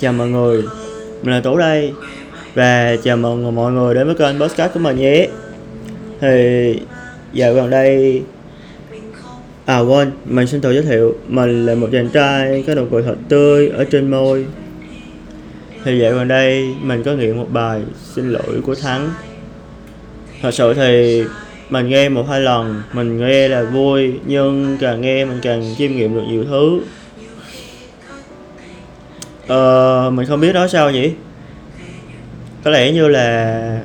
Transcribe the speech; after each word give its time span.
Chào 0.00 0.12
mọi 0.12 0.28
người, 0.28 0.62
mình 1.22 1.34
là 1.34 1.40
Tú 1.40 1.56
đây. 1.56 1.92
Và 2.54 2.96
chào 3.02 3.16
mừng 3.16 3.54
mọi 3.54 3.72
người 3.72 3.94
đến 3.94 4.06
với 4.06 4.14
kênh 4.14 4.40
podcast 4.40 4.74
của 4.74 4.80
mình 4.80 4.96
nhé. 4.96 5.28
Thì 6.20 6.78
dạo 7.32 7.54
gần 7.54 7.70
đây 7.70 8.22
À 9.64 9.78
quên, 9.78 10.10
mình 10.24 10.46
xin 10.46 10.60
tự 10.60 10.72
giới 10.72 10.82
thiệu. 10.82 11.14
Mình 11.28 11.66
là 11.66 11.74
một 11.74 11.88
chàng 11.92 12.08
trai 12.08 12.64
có 12.66 12.74
nụ 12.74 12.86
cười 12.90 13.02
thật 13.02 13.14
tươi 13.28 13.68
ở 13.68 13.84
trên 13.84 14.10
môi. 14.10 14.46
Thì 15.84 15.98
dạo 15.98 16.12
gần 16.12 16.28
đây 16.28 16.74
mình 16.82 17.02
có 17.02 17.12
nghiện 17.12 17.36
một 17.36 17.48
bài 17.52 17.82
Xin 18.14 18.30
lỗi 18.30 18.60
của 18.66 18.74
Thắng. 18.74 19.10
Thật 20.42 20.54
sự 20.54 20.74
thì 20.74 21.24
mình 21.70 21.88
nghe 21.88 22.08
một 22.08 22.24
hai 22.28 22.40
lần 22.40 22.82
Mình 22.92 23.18
nghe 23.18 23.48
là 23.48 23.62
vui 23.62 24.12
Nhưng 24.26 24.76
càng 24.80 25.00
nghe 25.00 25.24
mình 25.24 25.38
càng 25.42 25.74
chiêm 25.78 25.92
nghiệm 25.92 26.14
được 26.14 26.24
nhiều 26.28 26.44
thứ. 26.44 26.80
Ờ, 29.48 30.10
mình 30.14 30.26
không 30.26 30.40
biết 30.40 30.52
nói 30.52 30.68
sao 30.68 30.90
nhỉ? 30.90 31.12
Có 32.64 32.70
lẽ 32.70 32.92
như 32.92 33.08
là 33.08 33.80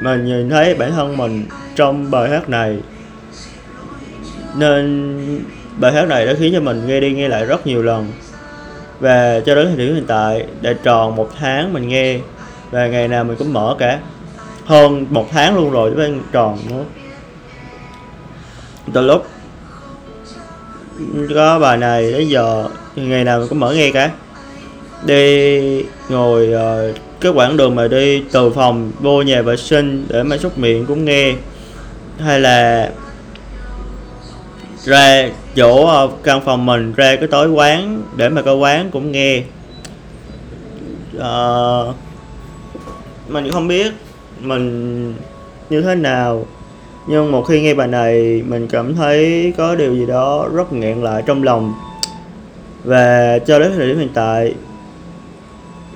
Mình 0.00 0.24
nhìn 0.24 0.50
thấy 0.50 0.74
bản 0.74 0.92
thân 0.92 1.16
mình 1.16 1.44
trong 1.76 2.10
bài 2.10 2.30
hát 2.30 2.48
này. 2.48 2.78
Nên 4.56 5.18
bài 5.76 5.92
hát 5.92 6.08
này 6.08 6.26
đã 6.26 6.34
khiến 6.38 6.52
cho 6.54 6.60
mình 6.60 6.86
nghe 6.86 7.00
đi 7.00 7.12
nghe 7.12 7.28
lại 7.28 7.44
rất 7.44 7.66
nhiều 7.66 7.82
lần. 7.82 8.06
Và 9.00 9.40
cho 9.40 9.54
đến 9.54 9.66
thời 9.66 9.76
điểm 9.76 9.94
hiện 9.94 10.06
tại 10.06 10.46
đã 10.60 10.72
tròn 10.82 11.16
một 11.16 11.30
tháng 11.38 11.72
mình 11.72 11.88
nghe. 11.88 12.18
Và 12.70 12.86
ngày 12.86 13.08
nào 13.08 13.24
mình 13.24 13.36
cũng 13.36 13.52
mở 13.52 13.76
cả. 13.78 13.98
Hơn 14.64 15.06
một 15.10 15.28
tháng 15.30 15.56
luôn 15.56 15.70
rồi 15.70 15.92
chứ 15.96 16.14
tròn 16.32 16.58
nữa. 16.70 16.84
Từ 18.92 19.00
lúc 19.00 19.26
có 21.34 21.58
bài 21.58 21.76
này 21.76 22.12
đến 22.12 22.28
giờ 22.28 22.68
ngày 22.96 23.24
nào 23.24 23.38
mình 23.38 23.48
cũng 23.48 23.60
mở 23.60 23.74
nghe 23.74 23.90
cả. 23.90 24.10
Đi 25.06 25.84
ngồi 26.08 26.48
uh, 26.54 26.96
cái 27.20 27.32
quãng 27.32 27.56
đường 27.56 27.74
mà 27.74 27.88
đi 27.88 28.22
từ 28.32 28.50
phòng 28.50 28.92
vô 29.00 29.22
nhà 29.22 29.42
vệ 29.42 29.56
sinh 29.56 30.06
để 30.08 30.22
mà 30.22 30.38
xúc 30.38 30.58
miệng 30.58 30.86
cũng 30.86 31.04
nghe. 31.04 31.34
Hay 32.18 32.40
là 32.40 32.90
ra 34.84 35.28
chỗ 35.56 35.86
ờ, 35.86 36.08
căn 36.22 36.40
phòng 36.44 36.66
mình 36.66 36.92
ra 36.96 37.16
cái 37.16 37.28
tối 37.28 37.50
quán 37.50 38.02
để 38.16 38.28
mà 38.28 38.42
coi 38.42 38.56
quán 38.56 38.90
cũng 38.90 39.12
nghe. 39.12 39.42
Uh, 41.16 41.94
mình 43.28 43.50
không 43.50 43.68
biết 43.68 43.92
mình 44.40 45.14
như 45.70 45.82
thế 45.82 45.94
nào 45.94 46.46
nhưng 47.08 47.32
một 47.32 47.42
khi 47.42 47.60
nghe 47.60 47.74
bài 47.74 47.88
này 47.88 48.42
mình 48.46 48.68
cảm 48.68 48.94
thấy 48.94 49.52
có 49.56 49.74
điều 49.74 49.94
gì 49.94 50.06
đó 50.06 50.48
rất 50.52 50.72
nghẹn 50.72 51.02
lại 51.02 51.22
trong 51.26 51.42
lòng. 51.42 51.74
Và 52.84 53.38
cho 53.38 53.58
đến 53.58 53.72
thời 53.76 53.86
điểm 53.86 53.98
hiện 53.98 54.08
tại 54.14 54.54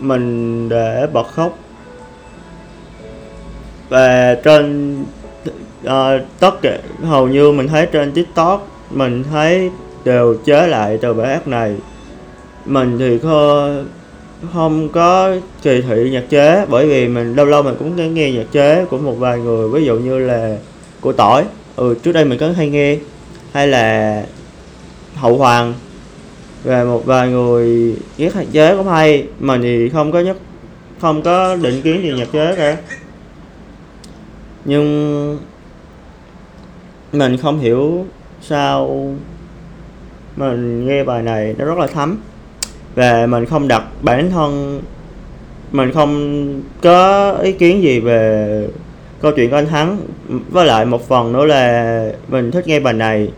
mình 0.00 0.68
để 0.68 1.06
bật 1.12 1.26
khóc. 1.26 1.58
Và 3.88 4.34
trên 4.34 4.96
uh, 5.86 5.90
tất 6.40 6.62
cả 6.62 6.78
hầu 7.02 7.28
như 7.28 7.52
mình 7.52 7.68
thấy 7.68 7.86
trên 7.86 8.12
tiktok 8.12 8.68
mình 8.90 9.24
thấy 9.32 9.70
đều 10.04 10.36
chế 10.44 10.66
lại 10.66 10.98
từ 11.02 11.14
bài 11.14 11.28
hát 11.28 11.48
này. 11.48 11.76
Mình 12.66 12.98
thì 12.98 13.18
không 13.18 13.86
không 14.52 14.88
có 14.88 15.36
kỳ 15.62 15.82
thị 15.82 16.10
nhạc 16.10 16.24
chế 16.28 16.66
bởi 16.68 16.86
vì 16.86 17.08
mình 17.08 17.34
lâu 17.34 17.46
lâu 17.46 17.62
mình 17.62 17.74
cũng 17.78 18.14
nghe 18.14 18.32
nhạc 18.32 18.46
chế 18.52 18.84
của 18.90 18.98
một 18.98 19.14
vài 19.18 19.38
người. 19.38 19.68
Ví 19.68 19.84
dụ 19.84 19.98
như 19.98 20.18
là 20.18 20.56
của 21.02 21.12
tỏi. 21.12 21.44
Ừ 21.76 21.94
trước 22.02 22.12
đây 22.12 22.24
mình 22.24 22.38
có 22.38 22.52
hay 22.56 22.70
nghe, 22.70 22.98
hay 23.52 23.68
là 23.68 24.24
hậu 25.14 25.36
hoàng 25.36 25.74
và 26.64 26.84
một 26.84 27.06
vài 27.06 27.28
người 27.28 27.96
ghét 28.18 28.36
nhạc 28.36 28.46
chế 28.52 28.76
cũng 28.76 28.88
hay, 28.88 29.26
mà 29.38 29.58
thì 29.62 29.88
không 29.88 30.12
có 30.12 30.20
nhất 30.20 30.36
không 31.00 31.22
có 31.22 31.56
định 31.56 31.82
kiến 31.82 32.02
gì 32.02 32.12
nhạc 32.12 32.28
chế 32.32 32.54
cả. 32.56 32.76
Nhưng 34.64 35.38
mình 37.12 37.36
không 37.36 37.58
hiểu 37.58 38.06
sao 38.42 39.08
mình 40.36 40.86
nghe 40.86 41.04
bài 41.04 41.22
này 41.22 41.54
nó 41.58 41.64
rất 41.64 41.78
là 41.78 41.86
thấm 41.86 42.16
và 42.94 43.26
mình 43.26 43.46
không 43.46 43.68
đặt 43.68 43.82
bản 44.02 44.30
thân, 44.30 44.82
mình 45.72 45.92
không 45.92 46.62
có 46.82 47.32
ý 47.32 47.52
kiến 47.52 47.82
gì 47.82 48.00
về 48.00 48.68
câu 49.22 49.32
chuyện 49.32 49.50
của 49.50 49.56
anh 49.56 49.66
Thắng 49.66 49.98
với 50.50 50.66
lại 50.66 50.84
một 50.84 51.08
phần 51.08 51.32
nữa 51.32 51.44
là 51.44 52.12
mình 52.28 52.50
thích 52.50 52.66
nghe 52.66 52.80
bài 52.80 52.94
này. 52.94 53.28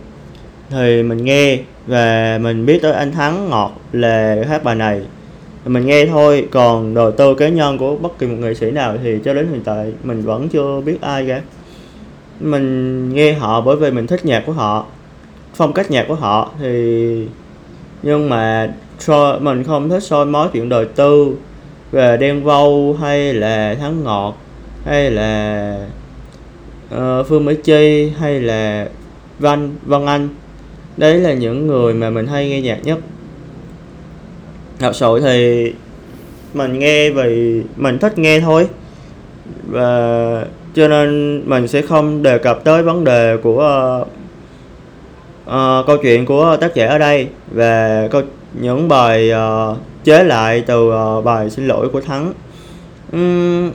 Thì 0.70 1.02
mình 1.02 1.24
nghe 1.24 1.58
và 1.86 2.38
mình 2.42 2.66
biết 2.66 2.78
tới 2.82 2.92
anh 2.92 3.12
Thắng 3.12 3.50
ngọt 3.50 3.80
là 3.92 4.36
hát 4.48 4.64
bài 4.64 4.74
này. 4.74 5.02
Mình 5.64 5.86
nghe 5.86 6.06
thôi 6.06 6.48
còn 6.50 6.94
đầu 6.94 7.12
tư 7.12 7.34
cá 7.34 7.48
nhân 7.48 7.78
của 7.78 7.96
bất 7.96 8.18
kỳ 8.18 8.26
một 8.26 8.36
nghệ 8.38 8.54
sĩ 8.54 8.70
nào 8.70 8.96
thì 9.02 9.18
cho 9.24 9.34
đến 9.34 9.48
hiện 9.50 9.60
tại 9.64 9.92
mình 10.04 10.22
vẫn 10.22 10.48
chưa 10.48 10.80
biết 10.80 11.00
ai 11.00 11.26
cả. 11.28 11.40
Mình 12.40 13.08
nghe 13.14 13.32
họ 13.32 13.60
bởi 13.60 13.76
vì 13.76 13.90
mình 13.90 14.06
thích 14.06 14.24
nhạc 14.24 14.42
của 14.46 14.52
họ 14.52 14.86
phong 15.54 15.72
cách 15.72 15.90
nhạc 15.90 16.04
của 16.08 16.14
họ 16.14 16.50
thì 16.60 17.26
nhưng 18.02 18.28
mà 18.28 18.72
so, 18.98 19.38
mình 19.38 19.64
không 19.64 19.88
thích 19.88 20.02
soi 20.02 20.26
mối 20.26 20.48
chuyện 20.52 20.68
đời 20.68 20.84
tư 20.84 21.36
về 21.92 22.16
đen 22.16 22.44
vâu 22.44 22.96
hay 23.00 23.34
là 23.34 23.74
thắng 23.80 24.04
ngọt 24.04 24.36
hay 24.84 25.10
là 25.10 25.76
uh, 26.94 27.26
phương 27.28 27.44
mỹ 27.44 27.54
chi 27.64 28.12
hay 28.18 28.40
là 28.40 28.88
văn 29.38 29.76
văn 29.86 30.06
anh. 30.06 30.28
Đấy 30.96 31.18
là 31.18 31.32
những 31.32 31.66
người 31.66 31.94
mà 31.94 32.10
mình 32.10 32.26
hay 32.26 32.48
nghe 32.48 32.60
nhạc 32.60 32.78
nhất. 32.84 32.98
Thật 34.78 34.96
sự 34.96 35.20
thì 35.20 35.72
mình 36.54 36.78
nghe 36.78 37.10
vì 37.10 37.62
mình 37.76 37.98
thích 37.98 38.18
nghe 38.18 38.40
thôi. 38.40 38.68
Và 39.68 40.44
cho 40.74 40.88
nên 40.88 41.42
mình 41.46 41.68
sẽ 41.68 41.82
không 41.82 42.22
đề 42.22 42.38
cập 42.38 42.64
tới 42.64 42.82
vấn 42.82 43.04
đề 43.04 43.36
của 43.42 43.98
uh, 44.02 44.08
uh, 45.46 45.86
câu 45.86 45.96
chuyện 46.02 46.26
của 46.26 46.56
tác 46.60 46.74
giả 46.74 46.86
ở 46.86 46.98
đây. 46.98 47.28
Và 47.50 48.08
câu 48.10 48.22
những 48.60 48.88
bài 48.88 49.32
uh, 49.32 49.76
chế 50.04 50.24
lại 50.24 50.64
từ 50.66 50.88
uh, 50.88 51.24
bài 51.24 51.50
xin 51.50 51.68
lỗi 51.68 51.88
của 51.88 52.00
thắng. 52.00 52.32
Um, 53.12 53.70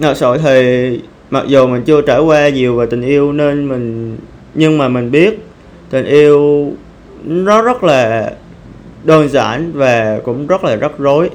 Ờ, 0.00 0.14
thật 0.14 0.14
sự 0.14 0.38
thì 0.42 1.00
mặc 1.30 1.44
dù 1.46 1.66
mình 1.66 1.82
chưa 1.82 2.00
trải 2.00 2.20
qua 2.20 2.48
nhiều 2.48 2.76
về 2.76 2.86
tình 2.86 3.02
yêu 3.02 3.32
nên 3.32 3.68
mình 3.68 4.16
nhưng 4.54 4.78
mà 4.78 4.88
mình 4.88 5.10
biết 5.10 5.38
tình 5.90 6.04
yêu 6.04 6.72
nó 7.24 7.62
rất 7.62 7.84
là 7.84 8.32
đơn 9.04 9.28
giản 9.28 9.72
và 9.74 10.20
cũng 10.24 10.46
rất 10.46 10.64
là 10.64 10.76
rắc 10.76 10.92
rối. 10.98 11.30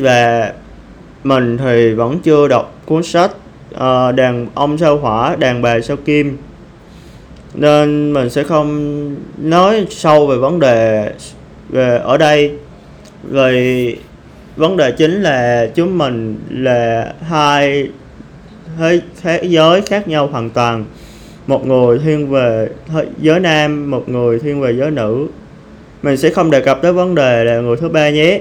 Và 0.00 0.52
mình 1.24 1.58
thì 1.58 1.94
vẫn 1.94 2.18
chưa 2.18 2.48
đọc 2.48 2.74
cuốn 2.86 3.02
sách 3.02 3.30
uh, 3.74 4.14
đàn 4.14 4.46
ông 4.54 4.78
sao 4.78 4.98
hỏa 4.98 5.36
đàn 5.36 5.62
bà 5.62 5.80
sao 5.80 5.96
kim. 5.96 6.36
Nên 7.54 8.12
mình 8.12 8.30
sẽ 8.30 8.42
không 8.42 9.16
nói 9.38 9.86
sâu 9.90 10.26
về 10.26 10.36
vấn 10.36 10.60
đề 10.60 11.12
về 11.68 11.98
ở 11.98 12.16
đây. 12.16 12.52
Vì 13.22 13.96
vấn 14.60 14.76
đề 14.76 14.92
chính 14.92 15.22
là 15.22 15.66
chúng 15.74 15.98
mình 15.98 16.36
là 16.50 17.14
hai 17.22 17.90
thế 19.22 19.42
giới 19.42 19.82
khác 19.82 20.08
nhau 20.08 20.26
hoàn 20.26 20.50
toàn. 20.50 20.84
Một 21.46 21.66
người 21.66 21.98
thiên 21.98 22.30
về 22.30 22.68
giới 23.20 23.40
nam 23.40 23.90
một 23.90 24.08
người 24.08 24.38
thiên 24.38 24.60
về 24.60 24.72
giới 24.72 24.90
nữ. 24.90 25.26
Mình 26.02 26.16
sẽ 26.16 26.30
không 26.30 26.50
đề 26.50 26.60
cập 26.60 26.82
tới 26.82 26.92
vấn 26.92 27.14
đề 27.14 27.44
là 27.44 27.60
người 27.60 27.76
thứ 27.76 27.88
ba 27.88 28.10
nhé. 28.10 28.40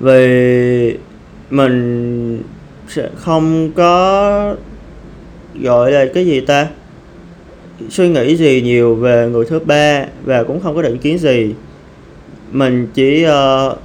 Vì 0.00 0.96
mình 1.50 2.42
sẽ 2.88 3.08
không 3.16 3.72
có 3.72 4.56
gọi 5.54 5.92
là 5.92 6.04
cái 6.14 6.26
gì 6.26 6.40
ta? 6.40 6.66
Suy 7.90 8.08
nghĩ 8.08 8.36
gì 8.36 8.62
nhiều 8.62 8.94
về 8.94 9.28
người 9.32 9.44
thứ 9.44 9.58
ba 9.58 10.04
và 10.24 10.42
cũng 10.42 10.60
không 10.60 10.76
có 10.76 10.82
định 10.82 10.98
kiến 10.98 11.18
gì. 11.18 11.54
Mình 12.52 12.88
chỉ 12.94 13.26
uh, 13.26 13.78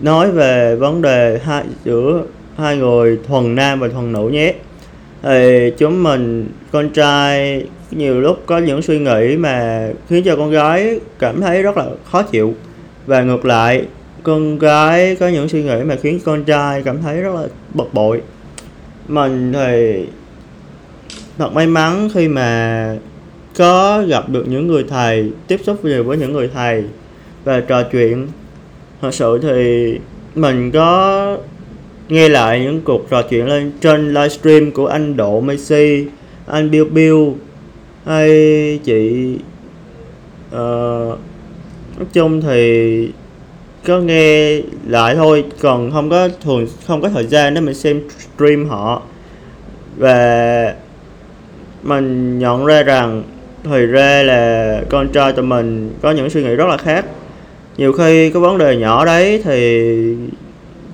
nói 0.00 0.30
về 0.30 0.76
vấn 0.76 1.02
đề 1.02 1.40
hai, 1.44 1.64
giữa 1.84 2.22
hai 2.56 2.76
người 2.76 3.18
thuần 3.28 3.54
nam 3.54 3.80
và 3.80 3.88
thuần 3.88 4.12
nữ 4.12 4.28
nhé. 4.32 4.54
Thì 5.22 5.70
chúng 5.78 6.02
mình, 6.02 6.48
con 6.72 6.90
trai, 6.90 7.64
nhiều 7.90 8.20
lúc 8.20 8.42
có 8.46 8.58
những 8.58 8.82
suy 8.82 8.98
nghĩ 8.98 9.36
mà 9.36 9.88
khiến 10.08 10.24
cho 10.24 10.36
con 10.36 10.50
gái 10.50 11.00
cảm 11.18 11.40
thấy 11.40 11.62
rất 11.62 11.76
là 11.76 11.84
khó 12.10 12.22
chịu. 12.22 12.54
Và 13.06 13.22
ngược 13.22 13.44
lại, 13.44 13.84
con 14.22 14.58
gái 14.58 15.16
có 15.16 15.28
những 15.28 15.48
suy 15.48 15.62
nghĩ 15.62 15.82
mà 15.84 15.96
khiến 16.02 16.20
con 16.24 16.44
trai 16.44 16.82
cảm 16.82 17.02
thấy 17.02 17.22
rất 17.22 17.34
là 17.34 17.46
bực 17.74 17.94
bội. 17.94 18.22
Mình 19.08 19.52
thì 19.52 20.06
thật 21.38 21.52
may 21.52 21.66
mắn 21.66 22.08
khi 22.14 22.28
mà 22.28 22.96
có 23.58 24.02
gặp 24.08 24.28
được 24.28 24.48
những 24.48 24.66
người 24.66 24.84
thầy, 24.88 25.32
tiếp 25.46 25.60
xúc 25.64 25.84
nhiều 25.84 26.04
với 26.04 26.16
những 26.16 26.32
người 26.32 26.50
thầy 26.54 26.84
và 27.44 27.60
trò 27.60 27.82
chuyện 27.82 28.26
thật 29.00 29.14
sự 29.14 29.38
thì 29.42 29.98
mình 30.34 30.70
có 30.70 31.36
nghe 32.08 32.28
lại 32.28 32.60
những 32.60 32.80
cuộc 32.80 33.10
trò 33.10 33.22
chuyện 33.22 33.46
lên 33.46 33.72
trên 33.80 34.08
livestream 34.08 34.70
của 34.70 34.86
anh 34.86 35.16
Độ 35.16 35.40
Messi, 35.40 36.04
anh 36.46 36.70
Bill 36.70 36.84
Bill 36.84 37.16
hay 38.04 38.80
chị 38.84 39.34
uh, 40.54 41.18
nói 41.98 42.06
chung 42.12 42.40
thì 42.40 43.08
có 43.86 43.98
nghe 43.98 44.60
lại 44.86 45.14
thôi 45.14 45.44
còn 45.60 45.90
không 45.90 46.10
có 46.10 46.28
thường 46.44 46.66
không 46.86 47.02
có 47.02 47.08
thời 47.08 47.26
gian 47.26 47.54
để 47.54 47.60
mình 47.60 47.74
xem 47.74 48.00
stream 48.36 48.68
họ. 48.68 49.02
Và 49.96 50.74
mình 51.82 52.38
nhận 52.38 52.66
ra 52.66 52.82
rằng 52.82 53.22
thì 53.64 53.86
ra 53.86 54.22
là 54.22 54.80
con 54.90 55.08
trai 55.08 55.32
tụi 55.32 55.44
mình 55.44 55.90
có 56.02 56.10
những 56.10 56.30
suy 56.30 56.42
nghĩ 56.42 56.54
rất 56.54 56.68
là 56.68 56.76
khác 56.76 57.04
nhiều 57.76 57.92
khi 57.92 58.30
có 58.30 58.40
vấn 58.40 58.58
đề 58.58 58.76
nhỏ 58.76 59.04
đấy 59.04 59.42
thì 59.44 59.90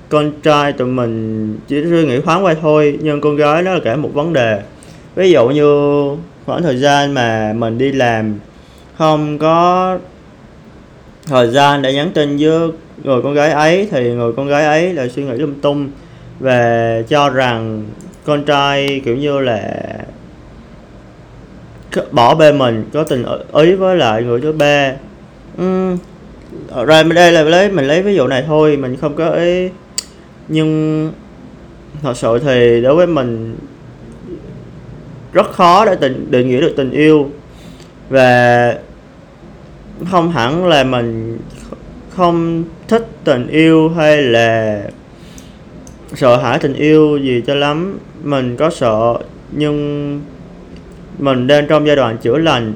con 0.09 0.31
trai 0.43 0.73
tụi 0.73 0.87
mình 0.87 1.57
chỉ 1.67 1.83
suy 1.89 2.05
nghĩ 2.05 2.21
thoáng 2.21 2.45
qua 2.45 2.55
thôi 2.61 2.99
nhưng 3.01 3.21
con 3.21 3.35
gái 3.35 3.63
nó 3.63 3.73
là 3.73 3.79
cả 3.83 3.95
một 3.95 4.09
vấn 4.13 4.33
đề. 4.33 4.61
Ví 5.15 5.31
dụ 5.31 5.49
như 5.49 5.67
khoảng 6.45 6.63
thời 6.63 6.77
gian 6.77 7.13
mà 7.13 7.53
mình 7.57 7.77
đi 7.77 7.91
làm 7.91 8.39
không 8.97 9.37
có 9.37 9.97
thời 11.27 11.47
gian 11.47 11.81
để 11.81 11.93
nhắn 11.93 12.11
tin 12.13 12.37
với 12.37 12.69
người 13.03 13.21
con 13.21 13.33
gái 13.33 13.51
ấy 13.51 13.87
thì 13.91 14.13
người 14.13 14.33
con 14.37 14.47
gái 14.47 14.65
ấy 14.65 14.93
lại 14.93 15.09
suy 15.09 15.23
nghĩ 15.23 15.33
lung 15.33 15.53
tung 15.61 15.89
và 16.39 17.01
cho 17.07 17.29
rằng 17.29 17.83
con 18.25 18.43
trai 18.43 19.01
kiểu 19.05 19.15
như 19.17 19.39
là 19.39 19.73
bỏ 22.11 22.35
bê 22.35 22.51
mình 22.51 22.85
có 22.93 23.03
tình 23.03 23.25
ý 23.53 23.73
với 23.73 23.95
lại 23.95 24.23
người 24.23 24.41
thứ 24.41 24.51
ba 24.51 24.93
uhm, 25.61 25.97
Ờ, 26.69 26.85
rồi 26.85 27.03
đây 27.03 27.31
là 27.31 27.41
lấy, 27.41 27.71
mình 27.71 27.85
lấy 27.85 28.01
ví 28.01 28.15
dụ 28.15 28.27
này 28.27 28.43
thôi, 28.47 28.77
mình 28.77 28.95
không 29.01 29.15
có 29.15 29.29
ý. 29.29 29.69
Nhưng 30.47 31.11
thật 32.01 32.17
sự 32.17 32.39
thì 32.39 32.81
đối 32.81 32.95
với 32.95 33.07
mình 33.07 33.55
rất 35.33 35.51
khó 35.51 35.85
để 35.85 35.95
tình 35.95 36.31
định 36.31 36.49
nghĩa 36.49 36.61
được 36.61 36.73
tình 36.77 36.91
yêu. 36.91 37.29
Và 38.09 38.75
không 40.11 40.31
hẳn 40.31 40.67
là 40.67 40.83
mình 40.83 41.39
không 42.09 42.63
thích 42.87 43.07
tình 43.23 43.47
yêu 43.47 43.89
hay 43.89 44.21
là 44.21 44.81
sợ 46.15 46.37
hãi 46.37 46.59
tình 46.59 46.73
yêu 46.73 47.17
gì 47.17 47.43
cho 47.47 47.55
lắm. 47.55 47.97
Mình 48.23 48.57
có 48.57 48.69
sợ, 48.69 49.17
nhưng 49.51 50.21
mình 51.19 51.47
đang 51.47 51.67
trong 51.67 51.87
giai 51.87 51.95
đoạn 51.95 52.17
chữa 52.17 52.37
lành. 52.37 52.73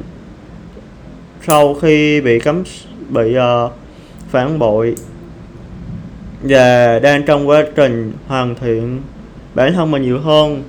Sau 1.48 1.74
khi 1.74 2.22
bị 2.22 2.40
cấm 2.40 2.64
bị 3.10 3.38
uh, 3.38 3.72
phản 4.30 4.60
bội. 4.60 4.96
Và 6.44 7.00
đang 7.00 7.24
trong 7.24 7.50
quá 7.50 7.64
trình 7.76 8.14
hoàn 8.28 8.56
thiện 8.56 9.02
bản 9.56 9.74
thân 9.74 9.92
mình 9.92 10.02
nhiều 10.02 10.20
hơn. 10.20 10.64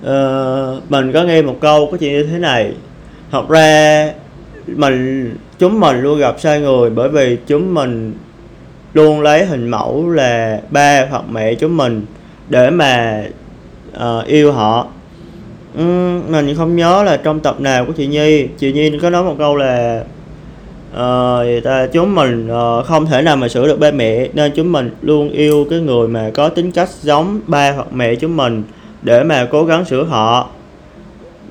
Uh, 0.00 0.90
mình 0.90 1.12
có 1.12 1.24
nghe 1.24 1.42
một 1.42 1.56
câu 1.60 1.88
có 1.90 1.96
chuyện 1.96 2.12
như 2.12 2.24
thế 2.24 2.38
này. 2.38 2.72
Thật 3.30 3.48
ra 3.48 4.12
mình 4.66 5.36
chúng 5.58 5.80
mình 5.80 6.00
luôn 6.00 6.18
gặp 6.18 6.40
sai 6.40 6.60
người 6.60 6.90
bởi 6.90 7.08
vì 7.08 7.38
chúng 7.46 7.74
mình 7.74 8.14
luôn 8.94 9.20
lấy 9.20 9.46
hình 9.46 9.68
mẫu 9.68 10.10
là 10.10 10.60
ba 10.70 11.06
hoặc 11.10 11.22
mẹ 11.30 11.54
chúng 11.54 11.76
mình 11.76 12.06
để 12.48 12.70
mà 12.70 13.24
uh, 13.96 14.26
yêu 14.26 14.52
họ. 14.52 14.86
Uhm, 15.80 16.32
mình 16.32 16.54
không 16.56 16.76
nhớ 16.76 17.02
là 17.02 17.16
trong 17.16 17.40
tập 17.40 17.60
nào 17.60 17.84
của 17.86 17.92
chị 17.92 18.06
Nhi. 18.06 18.48
Chị 18.58 18.72
Nhi 18.72 18.98
có 19.02 19.10
nói 19.10 19.24
một 19.24 19.34
câu 19.38 19.56
là 19.56 20.04
uh, 20.98 21.64
ta 21.64 21.86
chúng 21.92 22.14
mình 22.14 22.48
uh, 22.50 22.86
không 22.86 23.06
thể 23.06 23.22
nào 23.22 23.36
mà 23.36 23.48
sửa 23.48 23.66
được 23.66 23.80
ba 23.80 23.90
mẹ 23.90 24.28
nên 24.32 24.52
chúng 24.56 24.72
mình 24.72 24.90
luôn 25.02 25.30
yêu 25.30 25.66
cái 25.70 25.80
người 25.80 26.08
mà 26.08 26.30
có 26.34 26.48
tính 26.48 26.72
cách 26.72 26.88
giống 27.02 27.40
ba 27.46 27.72
hoặc 27.72 27.92
mẹ 27.92 28.14
chúng 28.14 28.36
mình 28.36 28.62
để 29.02 29.24
mà 29.24 29.48
cố 29.50 29.64
gắng 29.64 29.84
sửa 29.84 30.04
họ. 30.04 30.48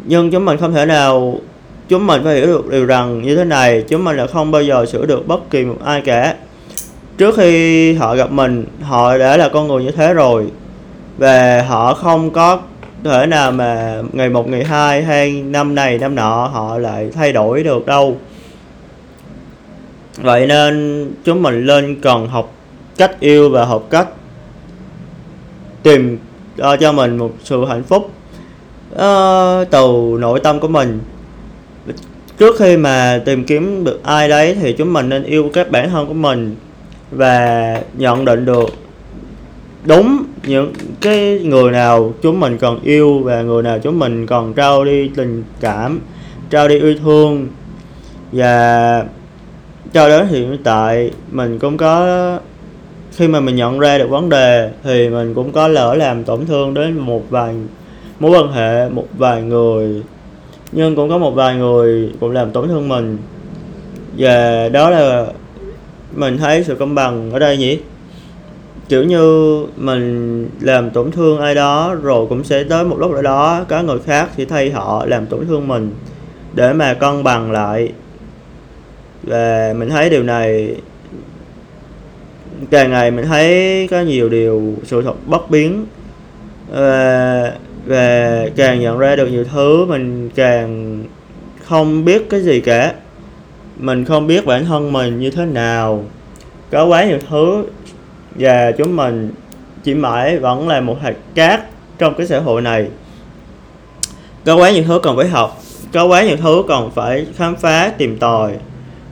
Nhưng 0.05 0.31
chúng 0.31 0.45
mình 0.45 0.57
không 0.57 0.73
thể 0.73 0.85
nào 0.85 1.39
chúng 1.89 2.07
mình 2.07 2.21
phải 2.23 2.35
hiểu 2.35 2.47
được 2.47 2.71
điều 2.71 2.85
rằng 2.85 3.21
như 3.21 3.35
thế 3.35 3.43
này 3.43 3.83
chúng 3.87 4.03
mình 4.03 4.17
là 4.17 4.27
không 4.27 4.51
bao 4.51 4.61
giờ 4.61 4.85
sửa 4.85 5.05
được 5.05 5.27
bất 5.27 5.49
kỳ 5.49 5.65
một 5.65 5.77
ai 5.85 6.01
cả. 6.01 6.35
Trước 7.17 7.35
khi 7.37 7.93
họ 7.93 8.15
gặp 8.15 8.31
mình 8.31 8.65
họ 8.81 9.17
đã 9.17 9.37
là 9.37 9.49
con 9.49 9.67
người 9.67 9.83
như 9.83 9.91
thế 9.91 10.13
rồi 10.13 10.45
và 11.17 11.65
họ 11.67 11.93
không 11.93 12.29
có 12.31 12.59
thể 13.03 13.25
nào 13.25 13.51
mà 13.51 14.01
ngày 14.11 14.29
một 14.29 14.49
ngày 14.49 14.63
hai 14.63 15.03
hay 15.03 15.31
năm 15.31 15.75
này 15.75 15.97
năm 15.97 16.15
nọ 16.15 16.49
họ 16.53 16.77
lại 16.77 17.09
thay 17.13 17.33
đổi 17.33 17.63
được 17.63 17.85
đâu 17.85 18.17
vậy 20.17 20.47
nên 20.47 21.05
chúng 21.23 21.43
mình 21.43 21.65
lên 21.65 22.01
cần 22.01 22.27
học 22.27 22.53
cách 22.97 23.19
yêu 23.19 23.49
và 23.49 23.65
học 23.65 23.87
cách 23.89 24.07
tìm 25.83 26.17
uh, 26.61 26.79
cho 26.79 26.91
mình 26.91 27.17
một 27.17 27.31
sự 27.43 27.65
hạnh 27.65 27.83
phúc. 27.83 28.11
Uh, 28.93 29.69
từ 29.71 30.17
nội 30.19 30.39
tâm 30.39 30.59
của 30.59 30.67
mình. 30.67 30.99
Trước 32.37 32.55
khi 32.59 32.77
mà 32.77 33.21
tìm 33.25 33.43
kiếm 33.43 33.83
được 33.83 34.03
ai 34.03 34.29
đấy 34.29 34.57
thì 34.61 34.73
chúng 34.73 34.93
mình 34.93 35.09
nên 35.09 35.23
yêu 35.23 35.49
các 35.53 35.71
bản 35.71 35.89
thân 35.89 36.07
của 36.07 36.13
mình 36.13 36.55
và 37.11 37.81
nhận 37.93 38.25
định 38.25 38.45
được 38.45 38.69
đúng 39.83 40.23
những 40.45 40.73
cái 41.01 41.39
người 41.43 41.71
nào 41.71 42.13
chúng 42.21 42.39
mình 42.39 42.57
cần 42.57 42.79
yêu 42.83 43.19
và 43.19 43.41
người 43.41 43.63
nào 43.63 43.79
chúng 43.79 43.99
mình 43.99 44.25
còn 44.25 44.53
trao 44.53 44.85
đi 44.85 45.11
tình 45.15 45.43
cảm 45.59 45.99
trao 46.49 46.67
đi 46.67 46.79
yêu 46.79 46.95
thương. 47.03 47.47
Và 48.31 49.03
cho 49.93 50.09
đến 50.09 50.27
hiện 50.27 50.57
tại, 50.63 51.11
mình 51.31 51.59
cũng 51.59 51.77
có, 51.77 52.39
khi 53.11 53.27
mà 53.27 53.39
mình 53.39 53.55
nhận 53.55 53.79
ra 53.79 53.97
được 53.97 54.09
vấn 54.09 54.29
đề 54.29 54.71
thì 54.83 55.09
mình 55.09 55.33
cũng 55.33 55.51
có 55.51 55.67
lỡ 55.67 55.95
làm 55.95 56.23
tổn 56.23 56.45
thương 56.45 56.73
đến 56.73 56.97
một 56.97 57.29
vài, 57.29 57.55
mối 58.19 58.31
quan 58.31 58.51
hệ, 58.51 58.89
một 58.89 59.07
vài 59.17 59.41
người. 59.41 60.03
Nhưng 60.71 60.95
cũng 60.95 61.09
có 61.09 61.17
một 61.17 61.31
vài 61.31 61.55
người 61.55 62.11
cũng 62.19 62.31
làm 62.31 62.51
tổn 62.51 62.67
thương 62.67 62.89
mình. 62.89 63.17
Và 64.17 64.69
đó 64.69 64.89
là 64.89 65.25
mình 66.15 66.37
thấy 66.37 66.63
sự 66.63 66.75
công 66.75 66.95
bằng 66.95 67.31
ở 67.31 67.39
đây 67.39 67.57
nhỉ? 67.57 67.79
Kiểu 68.89 69.03
như 69.03 69.65
mình 69.77 70.49
làm 70.61 70.89
tổn 70.89 71.11
thương 71.11 71.39
ai 71.39 71.55
đó 71.55 71.95
rồi 72.01 72.25
cũng 72.29 72.43
sẽ 72.43 72.63
tới 72.63 72.83
một 72.83 72.97
lúc 72.99 73.11
nào 73.11 73.21
đó, 73.21 73.65
có 73.67 73.81
người 73.81 73.99
khác 73.99 74.29
thì 74.35 74.45
thay 74.45 74.71
họ 74.71 75.05
làm 75.05 75.25
tổn 75.25 75.47
thương 75.47 75.67
mình 75.67 75.91
để 76.53 76.73
mà 76.73 76.93
cân 76.93 77.23
bằng 77.23 77.51
lại 77.51 77.91
và 79.27 79.73
mình 79.77 79.89
thấy 79.89 80.09
điều 80.09 80.23
này 80.23 80.75
càng 82.71 82.91
ngày 82.91 83.11
mình 83.11 83.25
thấy 83.25 83.87
có 83.91 84.01
nhiều 84.01 84.29
điều 84.29 84.73
sự 84.83 85.01
thật 85.01 85.13
bất 85.25 85.49
biến. 85.49 85.85
Và, 86.69 87.51
và 87.85 88.45
càng 88.55 88.79
nhận 88.79 88.97
ra 88.97 89.15
được 89.15 89.27
nhiều 89.27 89.43
thứ 89.43 89.85
mình 89.85 90.29
càng 90.35 91.03
không 91.63 92.05
biết 92.05 92.29
cái 92.29 92.41
gì 92.41 92.61
cả. 92.61 92.93
Mình 93.77 94.05
không 94.05 94.27
biết 94.27 94.45
bản 94.45 94.65
thân 94.65 94.93
mình 94.93 95.19
như 95.19 95.29
thế 95.29 95.45
nào. 95.45 96.03
Có 96.71 96.85
quá 96.85 97.05
nhiều 97.05 97.19
thứ 97.29 97.65
và 98.35 98.71
chúng 98.71 98.95
mình 98.95 99.31
chỉ 99.83 99.93
mãi 99.93 100.37
vẫn 100.37 100.67
là 100.67 100.81
một 100.81 100.97
hạt 101.01 101.15
cát 101.35 101.61
trong 101.97 102.15
cái 102.17 102.27
xã 102.27 102.39
hội 102.39 102.61
này. 102.61 102.87
Có 104.45 104.55
quá 104.55 104.71
nhiều 104.71 104.83
thứ 104.87 104.99
cần 105.03 105.17
phải 105.17 105.27
học 105.27 105.61
có 105.93 106.05
quá 106.05 106.23
nhiều 106.23 106.37
thứ 106.37 106.63
còn 106.67 106.91
phải 106.91 107.25
khám 107.35 107.55
phá 107.55 107.91
tìm 107.97 108.17
tòi 108.17 108.53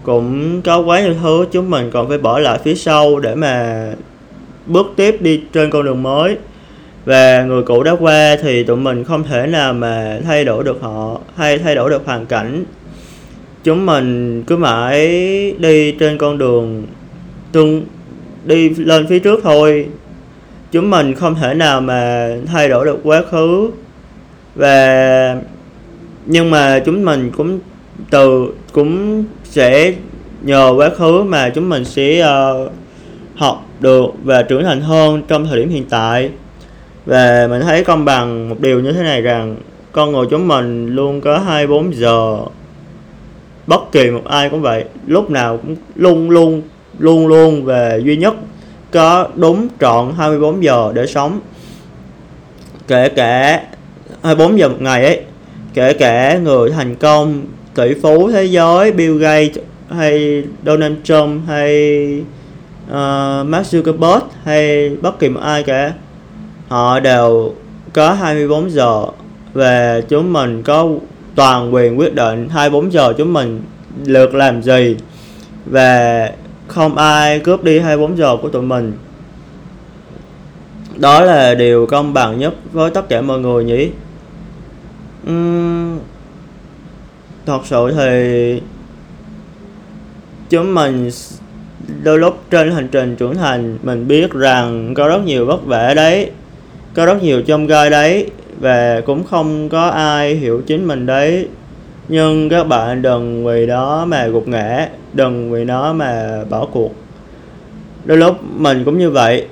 cũng 0.05 0.61
có 0.61 0.79
quá 0.79 1.01
nhiều 1.01 1.13
thứ 1.21 1.45
chúng 1.51 1.69
mình 1.69 1.89
còn 1.91 2.09
phải 2.09 2.17
bỏ 2.17 2.39
lại 2.39 2.59
phía 2.63 2.75
sau 2.75 3.19
để 3.19 3.35
mà 3.35 3.85
bước 4.65 4.87
tiếp 4.95 5.21
đi 5.21 5.41
trên 5.53 5.69
con 5.69 5.85
đường 5.85 6.03
mới. 6.03 6.37
Và 7.05 7.43
người 7.43 7.63
cũ 7.63 7.83
đã 7.83 7.95
qua 7.99 8.35
thì 8.41 8.63
tụi 8.63 8.77
mình 8.77 9.03
không 9.03 9.23
thể 9.23 9.47
nào 9.47 9.73
mà 9.73 10.19
thay 10.25 10.45
đổi 10.45 10.63
được 10.63 10.81
họ 10.81 11.19
hay 11.35 11.57
thay 11.57 11.75
đổi 11.75 11.89
được 11.89 12.05
hoàn 12.05 12.25
cảnh. 12.25 12.63
Chúng 13.63 13.85
mình 13.85 14.43
cứ 14.43 14.57
mãi 14.57 15.07
đi 15.57 15.91
trên 15.91 16.17
con 16.17 16.37
đường 16.37 16.85
tương, 17.51 17.85
đi 18.45 18.69
lên 18.69 19.07
phía 19.07 19.19
trước 19.19 19.39
thôi. 19.43 19.87
Chúng 20.71 20.89
mình 20.89 21.15
không 21.15 21.35
thể 21.35 21.53
nào 21.53 21.81
mà 21.81 22.29
thay 22.45 22.69
đổi 22.69 22.85
được 22.85 22.99
quá 23.03 23.21
khứ. 23.31 23.71
Và, 24.55 25.37
nhưng 26.25 26.51
mà 26.51 26.79
chúng 26.79 27.05
mình 27.05 27.31
cũng 27.37 27.59
từ 28.09 28.53
cũng 28.71 29.23
sẽ 29.43 29.93
nhờ 30.41 30.73
quá 30.77 30.89
khứ 30.89 31.23
mà 31.23 31.49
chúng 31.49 31.69
mình 31.69 31.85
sẽ 31.85 32.27
uh, 32.27 32.71
học 33.35 33.65
được 33.79 34.05
và 34.23 34.41
trưởng 34.41 34.63
thành 34.63 34.81
hơn 34.81 35.21
trong 35.27 35.45
thời 35.45 35.59
điểm 35.59 35.69
hiện 35.69 35.85
tại. 35.89 36.29
Và 37.05 37.47
mình 37.49 37.61
thấy 37.61 37.83
công 37.83 38.05
bằng 38.05 38.49
một 38.49 38.59
điều 38.59 38.79
như 38.79 38.91
thế 38.91 39.03
này 39.03 39.21
rằng 39.21 39.55
con 39.91 40.11
người 40.11 40.25
chúng 40.29 40.47
mình 40.47 40.95
luôn 40.95 41.21
có 41.21 41.37
24 41.37 41.95
giờ. 41.95 42.37
Bất 43.67 43.91
kỳ 43.91 44.11
một 44.11 44.25
ai 44.25 44.49
cũng 44.49 44.61
vậy 44.61 44.85
lúc 45.07 45.29
nào 45.29 45.57
cũng 45.57 45.75
luôn 45.95 46.29
luôn 46.29 46.61
luôn 46.97 47.27
luôn 47.27 47.65
và 47.65 47.95
duy 47.95 48.17
nhất 48.17 48.35
có 48.91 49.27
đúng 49.35 49.67
trọn 49.79 50.13
24 50.17 50.63
giờ 50.63 50.91
để 50.95 51.05
sống. 51.07 51.39
Kể 52.87 53.09
cả 53.09 53.61
24 54.23 54.59
giờ 54.59 54.69
một 54.69 54.81
ngày 54.81 55.05
ấy 55.05 55.21
kể 55.73 55.93
cả 55.93 56.37
người 56.37 56.71
thành 56.71 56.95
công 56.95 57.41
tỷ 57.75 57.93
phú 57.93 58.31
thế 58.31 58.43
giới 58.43 58.91
Bill 58.91 59.17
Gates 59.17 59.57
hay 59.89 60.43
Donald 60.65 60.95
Trump 61.03 61.47
hay 61.47 62.23
uh, 62.87 63.47
Mark 63.47 63.67
Zuckerberg 63.75 64.21
hay 64.43 64.89
bất 65.01 65.19
kỳ 65.19 65.29
một 65.29 65.39
ai 65.39 65.63
cả 65.63 65.93
họ 66.67 66.99
đều 66.99 67.53
có 67.93 68.13
24 68.13 68.71
giờ 68.71 69.05
và 69.53 70.01
chúng 70.01 70.33
mình 70.33 70.63
có 70.63 70.89
toàn 71.35 71.73
quyền 71.73 71.99
quyết 71.99 72.15
định 72.15 72.49
24 72.49 72.91
giờ 72.91 73.13
chúng 73.17 73.33
mình 73.33 73.61
lượt 74.05 74.35
làm 74.35 74.63
gì 74.63 74.95
và 75.65 76.29
không 76.67 76.97
ai 76.97 77.39
cướp 77.39 77.63
đi 77.63 77.79
24 77.79 78.17
giờ 78.17 78.37
của 78.41 78.49
tụi 78.49 78.61
mình. 78.61 78.93
Đó 80.95 81.21
là 81.21 81.55
điều 81.55 81.85
công 81.85 82.13
bằng 82.13 82.39
nhất 82.39 82.53
với 82.71 82.91
tất 82.91 83.09
cả 83.09 83.21
mọi 83.21 83.39
người 83.39 83.63
nhỉ? 83.63 83.89
Uhm, 85.29 85.99
thật 87.45 87.61
sự 87.63 87.91
thì 87.97 88.61
chúng 90.49 90.73
mình 90.73 91.09
đôi 92.03 92.19
lúc 92.19 92.43
trên 92.49 92.71
hành 92.71 92.87
trình 92.87 93.15
trưởng 93.15 93.35
thành, 93.35 93.77
mình 93.83 94.07
biết 94.07 94.31
rằng 94.31 94.93
có 94.93 95.07
rất 95.07 95.23
nhiều 95.25 95.45
vất 95.45 95.65
vả 95.65 95.93
đấy, 95.93 96.31
có 96.93 97.05
rất 97.05 97.23
nhiều 97.23 97.41
trong 97.41 97.67
gai 97.67 97.89
đấy 97.89 98.29
và 98.59 99.01
cũng 99.01 99.23
không 99.23 99.69
có 99.69 99.87
ai 99.87 100.35
hiểu 100.35 100.61
chính 100.67 100.87
mình 100.87 101.05
đấy. 101.05 101.47
Nhưng 102.07 102.49
các 102.49 102.63
bạn 102.63 103.01
đừng 103.01 103.45
vì 103.45 103.67
đó 103.67 104.05
mà 104.07 104.27
gục 104.27 104.47
ngã, 104.47 104.89
đừng 105.13 105.51
vì 105.51 105.63
nó 105.63 105.93
mà 105.93 106.39
bỏ 106.49 106.65
cuộc. 106.71 106.95
Đôi 108.05 108.17
lúc 108.17 108.35
mình 108.55 108.83
cũng 108.85 108.97
như 108.97 109.09
vậy, 109.09 109.47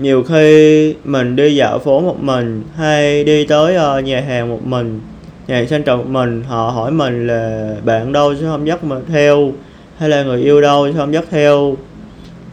nhiều 0.00 0.22
khi 0.22 0.94
mình 1.04 1.36
đi 1.36 1.54
dạo 1.54 1.78
phố 1.78 2.00
một 2.00 2.16
mình 2.20 2.62
hay 2.76 3.24
đi 3.24 3.46
tới 3.46 3.74
ờ, 3.74 4.00
nhà 4.00 4.20
hàng 4.20 4.48
một 4.48 4.66
mình 4.66 5.00
nhà 5.48 5.56
hàng 5.56 5.68
sang 5.68 6.12
mình, 6.12 6.42
họ 6.42 6.70
hỏi 6.70 6.90
mình 6.90 7.26
là 7.26 7.74
bạn 7.84 8.12
đâu 8.12 8.34
chứ 8.34 8.46
không 8.46 8.66
dắt 8.66 8.84
mình 8.84 9.02
theo? 9.08 9.52
Hay 9.98 10.08
là 10.08 10.22
người 10.22 10.42
yêu 10.42 10.60
đâu 10.60 10.88
chứ 10.88 10.94
không 10.98 11.14
dắt 11.14 11.24
theo? 11.30 11.76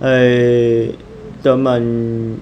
Thì 0.01 0.87
tụi 1.43 1.57
mình 1.57 2.37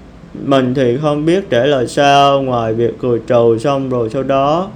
mình 0.46 0.74
thì 0.74 0.98
không 1.01 1.25
biết 1.25 1.50
trả 1.50 1.65
lời 1.65 1.88
sao, 1.88 2.41
ngoài 2.41 2.74
việc 2.74 3.00
cười 3.00 3.20
trừ 3.27 3.58
xong 3.60 3.89
rồi 3.89 4.10
sau 4.10 4.24
đó 4.24 4.70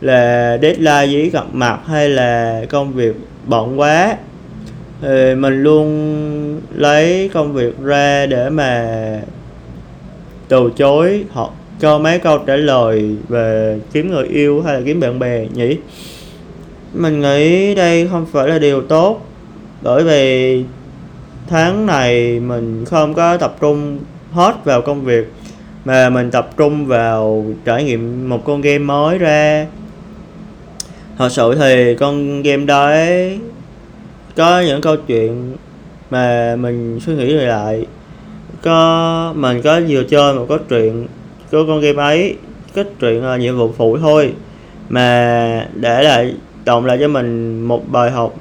là 0.00 0.58
deadline 0.62 1.06
giấy 1.06 1.30
gặp 1.30 1.44
mặt 1.52 1.78
hay 1.86 2.08
là 2.08 2.62
công 2.70 2.92
việc 2.92 3.16
bận 3.46 3.80
quá. 3.80 4.16
Thì 5.00 5.34
mình 5.34 5.62
luôn 5.62 6.60
lấy 6.74 7.30
công 7.34 7.52
việc 7.52 7.78
ra 7.82 8.26
để 8.26 8.50
mà 8.50 8.86
từ 10.48 10.70
chối 10.76 11.24
họ 11.32 11.50
cho 11.80 11.98
mấy 11.98 12.18
câu 12.18 12.38
trả 12.38 12.56
lời 12.56 13.16
về 13.28 13.78
kiếm 13.92 14.10
người 14.10 14.26
yêu 14.26 14.62
hay 14.62 14.74
là 14.74 14.80
kiếm 14.84 15.00
bạn 15.00 15.18
bè 15.18 15.46
nhỉ? 15.54 15.76
Mình 16.94 17.20
nghĩ 17.20 17.74
đây 17.74 18.08
không 18.10 18.26
phải 18.26 18.48
là 18.48 18.58
điều 18.58 18.82
tốt. 18.82 19.26
Bởi 19.82 20.04
vì 20.04 20.64
tháng 21.48 21.86
này 21.86 22.40
mình 22.40 22.84
không 22.84 23.14
có 23.14 23.36
tập 23.36 23.56
trung 23.60 23.98
hết 24.32 24.54
vào 24.64 24.82
công 24.82 25.04
việc, 25.04 25.32
mà 25.84 26.10
mình 26.10 26.30
tập 26.30 26.50
trung 26.56 26.86
vào 26.86 27.46
trải 27.64 27.84
nghiệm 27.84 28.28
một 28.28 28.44
con 28.44 28.60
game 28.60 28.78
mới 28.78 29.18
ra. 29.18 29.66
Thật 31.18 31.28
sự 31.28 31.54
thì 31.54 31.94
con 31.94 32.42
game 32.42 32.64
đấy 32.64 33.38
có 34.36 34.60
những 34.60 34.80
câu 34.80 34.96
chuyện 34.96 35.56
mà 36.10 36.56
mình 36.56 37.00
suy 37.00 37.14
nghĩ 37.14 37.32
lại. 37.32 37.86
Có, 38.62 39.32
mình 39.36 39.62
có 39.62 39.80
vừa 39.88 40.04
chơi 40.04 40.34
một 40.34 40.46
có 40.48 40.58
chuyện 40.68 41.06
có 41.50 41.64
con 41.68 41.80
game 41.80 42.02
ấy 42.02 42.36
kết 42.74 42.88
chuyện 43.00 43.22
là 43.22 43.36
nhiệm 43.36 43.56
vụ 43.56 43.72
phụ 43.76 43.98
thôi. 43.98 44.32
Mà 44.88 45.68
để 45.74 46.02
lại 46.02 46.34
động 46.64 46.84
lại 46.84 46.98
cho 47.00 47.08
mình 47.08 47.60
một 47.62 47.88
bài 47.88 48.10
học 48.10 48.34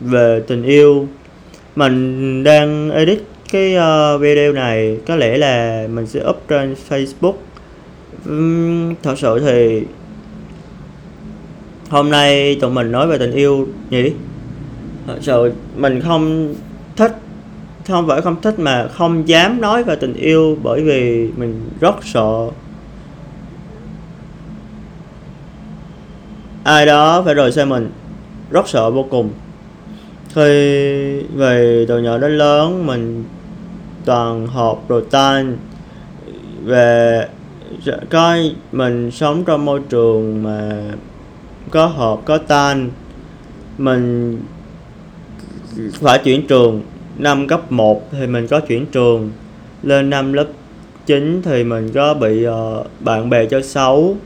về 0.00 0.42
tình 0.46 0.62
yêu. 0.62 1.08
Mình 1.76 2.44
đang 2.44 2.90
edit 2.90 3.22
cái 3.52 3.76
uh, 3.76 4.20
video 4.20 4.52
này. 4.52 4.98
Có 5.06 5.16
lẽ 5.16 5.38
là 5.38 5.86
mình 5.92 6.06
sẽ 6.06 6.20
up 6.28 6.42
trên 6.48 6.74
Facebook. 6.88 7.34
Uhm, 8.30 8.94
thật 9.02 9.18
sự 9.18 9.40
thì 9.40 9.82
hôm 11.90 12.10
nay 12.10 12.56
tụi 12.60 12.70
mình 12.70 12.92
nói 12.92 13.06
về 13.06 13.18
tình 13.18 13.32
yêu 13.32 13.68
nhỉ 13.90 14.12
thật 15.06 15.18
sự 15.20 15.52
mình 15.76 16.00
không 16.00 16.54
thích 16.96 17.12
không 17.88 18.06
phải 18.08 18.20
không 18.20 18.40
thích 18.40 18.58
mà 18.58 18.88
không 18.88 19.28
dám 19.28 19.60
nói 19.60 19.84
về 19.84 19.96
tình 19.96 20.14
yêu 20.14 20.56
bởi 20.62 20.82
vì 20.82 21.30
mình 21.36 21.68
rất 21.80 21.94
sợ. 22.04 22.48
Ai 26.64 26.86
đó 26.86 27.22
phải 27.22 27.34
rời 27.34 27.52
xa 27.52 27.64
mình, 27.64 27.90
rất 28.50 28.68
sợ 28.68 28.90
vô 28.90 29.06
cùng. 29.10 29.30
Khi 30.34 30.42
về 31.34 31.84
từ 31.88 31.98
nhỏ 32.02 32.18
đến 32.18 32.38
lớn, 32.38 32.86
mình 32.86 33.24
toàn 34.04 34.46
họp 34.46 34.88
rồi 34.88 35.04
tan. 35.10 35.56
Về 36.64 37.26
coi 38.10 38.54
mình 38.72 39.10
sống 39.10 39.44
trong 39.44 39.64
môi 39.64 39.80
trường 39.88 40.42
mà 40.42 40.82
có 41.70 41.86
họp 41.86 42.22
có 42.24 42.38
tan, 42.38 42.90
mình 43.78 44.38
phải 45.92 46.18
chuyển 46.24 46.46
trường 46.46 46.82
năm 47.18 47.46
cấp 47.46 47.72
1 47.72 48.08
thì 48.12 48.26
mình 48.26 48.46
có 48.46 48.60
chuyển 48.60 48.86
trường. 48.86 49.30
Lên 49.82 50.10
năm 50.10 50.32
lớp 50.32 50.46
9 51.06 51.42
thì 51.44 51.64
mình 51.64 51.90
có 51.94 52.14
bị 52.14 52.46
uh, 52.48 52.86
bạn 53.00 53.30
bè 53.30 53.46
chơi 53.46 53.62
xấu. 53.62 54.16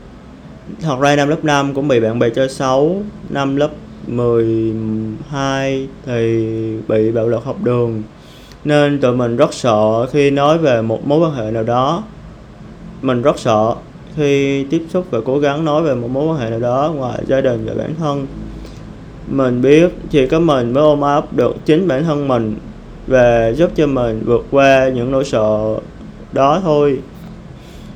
Thật 0.81 0.95
ra 1.01 1.15
năm 1.15 1.29
lớp 1.29 1.43
5 1.43 1.73
cũng 1.73 1.87
bị 1.87 1.99
bạn 1.99 2.19
bè 2.19 2.29
chơi 2.29 2.49
xấu. 2.49 3.01
Năm 3.29 3.55
lớp 3.55 3.69
12 4.07 5.87
thì 6.05 6.47
bị 6.87 7.11
bạo 7.11 7.27
lực 7.27 7.43
học 7.43 7.63
đường. 7.63 8.03
Nên 8.63 8.99
tụi 8.99 9.15
mình 9.15 9.37
rất 9.37 9.53
sợ 9.53 10.05
khi 10.05 10.31
nói 10.31 10.57
về 10.57 10.81
một 10.81 11.07
mối 11.07 11.19
quan 11.19 11.33
hệ 11.33 11.51
nào 11.51 11.63
đó. 11.63 12.03
Mình 13.01 13.21
rất 13.21 13.39
sợ 13.39 13.75
khi 14.15 14.63
tiếp 14.63 14.85
xúc 14.89 15.05
và 15.11 15.19
cố 15.25 15.39
gắng 15.39 15.65
nói 15.65 15.83
về 15.83 15.95
một 15.95 16.07
mối 16.07 16.27
quan 16.27 16.39
hệ 16.39 16.49
nào 16.49 16.59
đó 16.59 16.93
ngoài 16.95 17.19
gia 17.27 17.41
đình 17.41 17.65
và 17.65 17.73
bản 17.77 17.95
thân. 17.95 18.27
Mình 19.27 19.61
biết 19.61 19.89
chỉ 20.09 20.27
có 20.27 20.39
mình 20.39 20.73
mới 20.73 20.83
ôm 20.83 21.01
ấp 21.01 21.33
được 21.33 21.55
chính 21.65 21.87
bản 21.87 22.03
thân 22.03 22.27
mình 22.27 22.55
và 23.07 23.51
giúp 23.51 23.71
cho 23.75 23.87
mình 23.87 24.23
vượt 24.25 24.45
qua 24.51 24.89
những 24.89 25.11
nỗi 25.11 25.25
sợ 25.25 25.79
đó 26.31 26.61
thôi. 26.63 26.99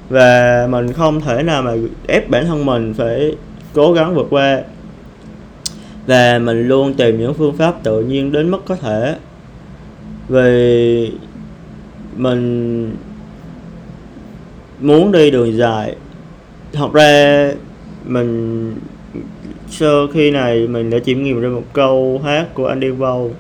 Và 0.09 0.67
mình 0.69 0.93
không 0.93 1.21
thể 1.21 1.43
nào 1.43 1.61
mà 1.61 1.73
ép 2.07 2.29
bản 2.29 2.45
thân 2.45 2.65
mình 2.65 2.93
phải 2.93 3.35
cố 3.73 3.93
gắng 3.93 4.15
vượt 4.15 4.27
qua. 4.29 4.61
Và 6.07 6.39
mình 6.39 6.67
luôn 6.67 6.93
tìm 6.93 7.19
những 7.19 7.33
phương 7.33 7.57
pháp 7.57 7.83
tự 7.83 8.03
nhiên 8.03 8.31
đến 8.31 8.51
mức 8.51 8.61
có 8.65 8.75
thể. 8.75 9.15
Vì 10.29 11.11
mình 12.15 12.95
muốn 14.79 15.11
đi 15.11 15.31
đường 15.31 15.57
dài. 15.57 15.95
Thật 16.73 16.93
ra 16.93 17.51
mình 18.05 18.75
sơ 19.69 20.07
khi 20.07 20.31
này 20.31 20.67
mình 20.67 20.89
đã 20.89 20.99
chiêm 20.99 21.23
nghiệm 21.23 21.41
ra 21.41 21.49
một 21.49 21.63
câu 21.73 22.21
hát 22.23 22.53
của 22.53 22.67
anh 22.67 22.79
đi 22.79 22.89
Vâu 22.89 23.31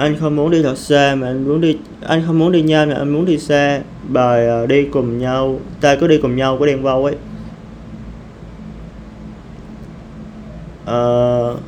anh 0.00 0.16
không 0.20 0.36
muốn 0.36 0.50
đi 0.50 0.62
thật 0.62 0.78
xa 0.78 1.14
mà 1.14 1.26
anh 1.26 1.48
muốn 1.48 1.60
đi 1.60 1.76
anh 2.06 2.22
không 2.26 2.38
muốn 2.38 2.52
đi 2.52 2.62
nhanh 2.62 2.88
mà 2.88 2.94
anh 2.94 3.08
muốn 3.08 3.24
đi 3.24 3.38
xa. 3.38 3.80
Bài 4.08 4.62
uh, 4.62 4.68
đi 4.68 4.84
cùng 4.84 5.18
nhau 5.18 5.60
ta 5.80 5.96
cứ 5.96 6.06
đi 6.06 6.18
cùng 6.18 6.36
nhau 6.36 6.56
của 6.58 6.66
Đen 6.66 6.82
Vâu 6.82 7.04
ấy. 7.04 7.14
Uh, 10.82 11.58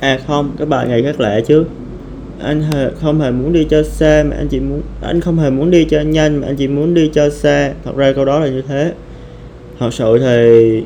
à 0.00 0.18
không 0.26 0.50
cái 0.58 0.66
bài 0.66 0.86
này 0.86 1.02
khác 1.02 1.20
lạ 1.20 1.40
chứ. 1.46 1.64
Anh 2.42 2.62
hề, 2.62 2.90
không 3.00 3.20
hề 3.20 3.30
muốn 3.30 3.52
đi 3.52 3.66
cho 3.70 3.82
xa 3.82 4.24
mà 4.30 4.36
anh 4.36 4.48
chỉ 4.48 4.60
muốn 4.60 4.82
anh 5.02 5.20
không 5.20 5.38
hề 5.38 5.50
muốn 5.50 5.70
đi 5.70 5.84
cho 5.84 6.00
nhanh 6.00 6.36
mà 6.40 6.46
anh 6.46 6.56
chỉ 6.56 6.68
muốn 6.68 6.94
đi 6.94 7.10
cho 7.14 7.30
xa. 7.30 7.72
Thật 7.84 7.96
ra 7.96 8.12
câu 8.12 8.24
đó 8.24 8.38
là 8.40 8.46
như 8.48 8.62
thế. 8.62 8.92
Thật 9.78 9.94
sự 9.94 10.18
thì 10.18 10.82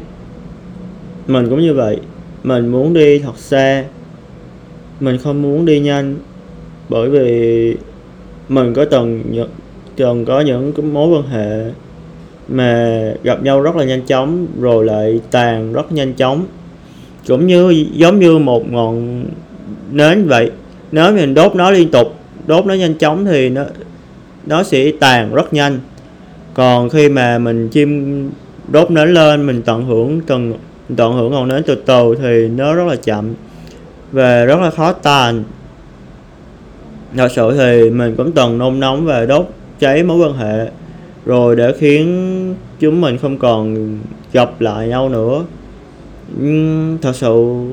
mình 1.26 1.50
cũng 1.50 1.60
như 1.60 1.74
vậy. 1.74 1.98
Mình 2.42 2.68
muốn 2.68 2.94
đi 2.94 3.18
thật 3.18 3.38
xa 3.38 3.84
mình 5.00 5.18
không 5.18 5.42
muốn 5.42 5.64
đi 5.64 5.80
nhanh, 5.80 6.16
bởi 6.88 7.10
vì 7.10 7.76
mình 8.48 8.74
có 8.74 8.84
từng 8.84 9.22
từng 9.96 10.24
có 10.24 10.40
những 10.40 10.72
cái 10.72 10.86
mối 10.86 11.08
quan 11.08 11.28
hệ 11.28 11.70
mà 12.48 13.00
gặp 13.22 13.42
nhau 13.42 13.60
rất 13.60 13.76
là 13.76 13.84
nhanh 13.84 14.02
chóng, 14.06 14.46
rồi 14.60 14.84
lại 14.84 15.20
tàn 15.30 15.72
rất 15.72 15.92
nhanh 15.92 16.12
chóng. 16.12 16.46
Cũng 17.28 17.46
như, 17.46 17.86
giống 17.92 18.20
như 18.20 18.38
một 18.38 18.70
ngọn 18.70 19.24
nến 19.90 20.28
vậy, 20.28 20.50
nếu 20.92 21.12
mình 21.12 21.34
đốt 21.34 21.54
nó 21.54 21.70
liên 21.70 21.90
tục, 21.90 22.14
đốt 22.46 22.66
nó 22.66 22.74
nhanh 22.74 22.94
chóng 22.94 23.24
thì 23.24 23.48
nó 23.48 23.64
nó 24.46 24.62
sẽ 24.62 24.92
tàn 25.00 25.34
rất 25.34 25.52
nhanh. 25.54 25.78
Còn 26.54 26.88
khi 26.88 27.08
mà 27.08 27.38
mình 27.38 27.68
chim 27.68 28.30
đốt 28.68 28.90
nến 28.90 29.14
lên, 29.14 29.46
mình 29.46 29.62
tận 29.62 29.84
hưởng 29.84 30.20
từng, 30.26 30.54
tận 30.96 31.12
hưởng 31.12 31.32
ngọn 31.32 31.48
nến 31.48 31.62
từ 31.66 31.74
từ 31.74 32.14
thì 32.22 32.48
nó 32.48 32.74
rất 32.74 32.84
là 32.86 32.96
chậm 32.96 33.34
và 34.14 34.44
rất 34.44 34.60
là 34.60 34.70
khó 34.70 34.92
tàn. 34.92 35.44
Thật 37.16 37.28
sự 37.32 37.54
thì 37.58 37.90
mình 37.90 38.14
cũng 38.16 38.32
từng 38.32 38.58
nôn 38.58 38.80
nóng 38.80 39.04
và 39.04 39.26
đốt 39.26 39.48
cháy 39.78 40.02
mối 40.02 40.18
quan 40.18 40.36
hệ, 40.36 40.70
rồi 41.24 41.56
để 41.56 41.72
khiến 41.78 42.54
chúng 42.80 43.00
mình 43.00 43.18
không 43.18 43.38
còn 43.38 43.90
gặp 44.32 44.60
lại 44.60 44.88
nhau 44.88 45.08
nữa. 45.08 45.44
Nhưng 46.40 46.98
thật 47.02 47.16
sự, 47.16 47.64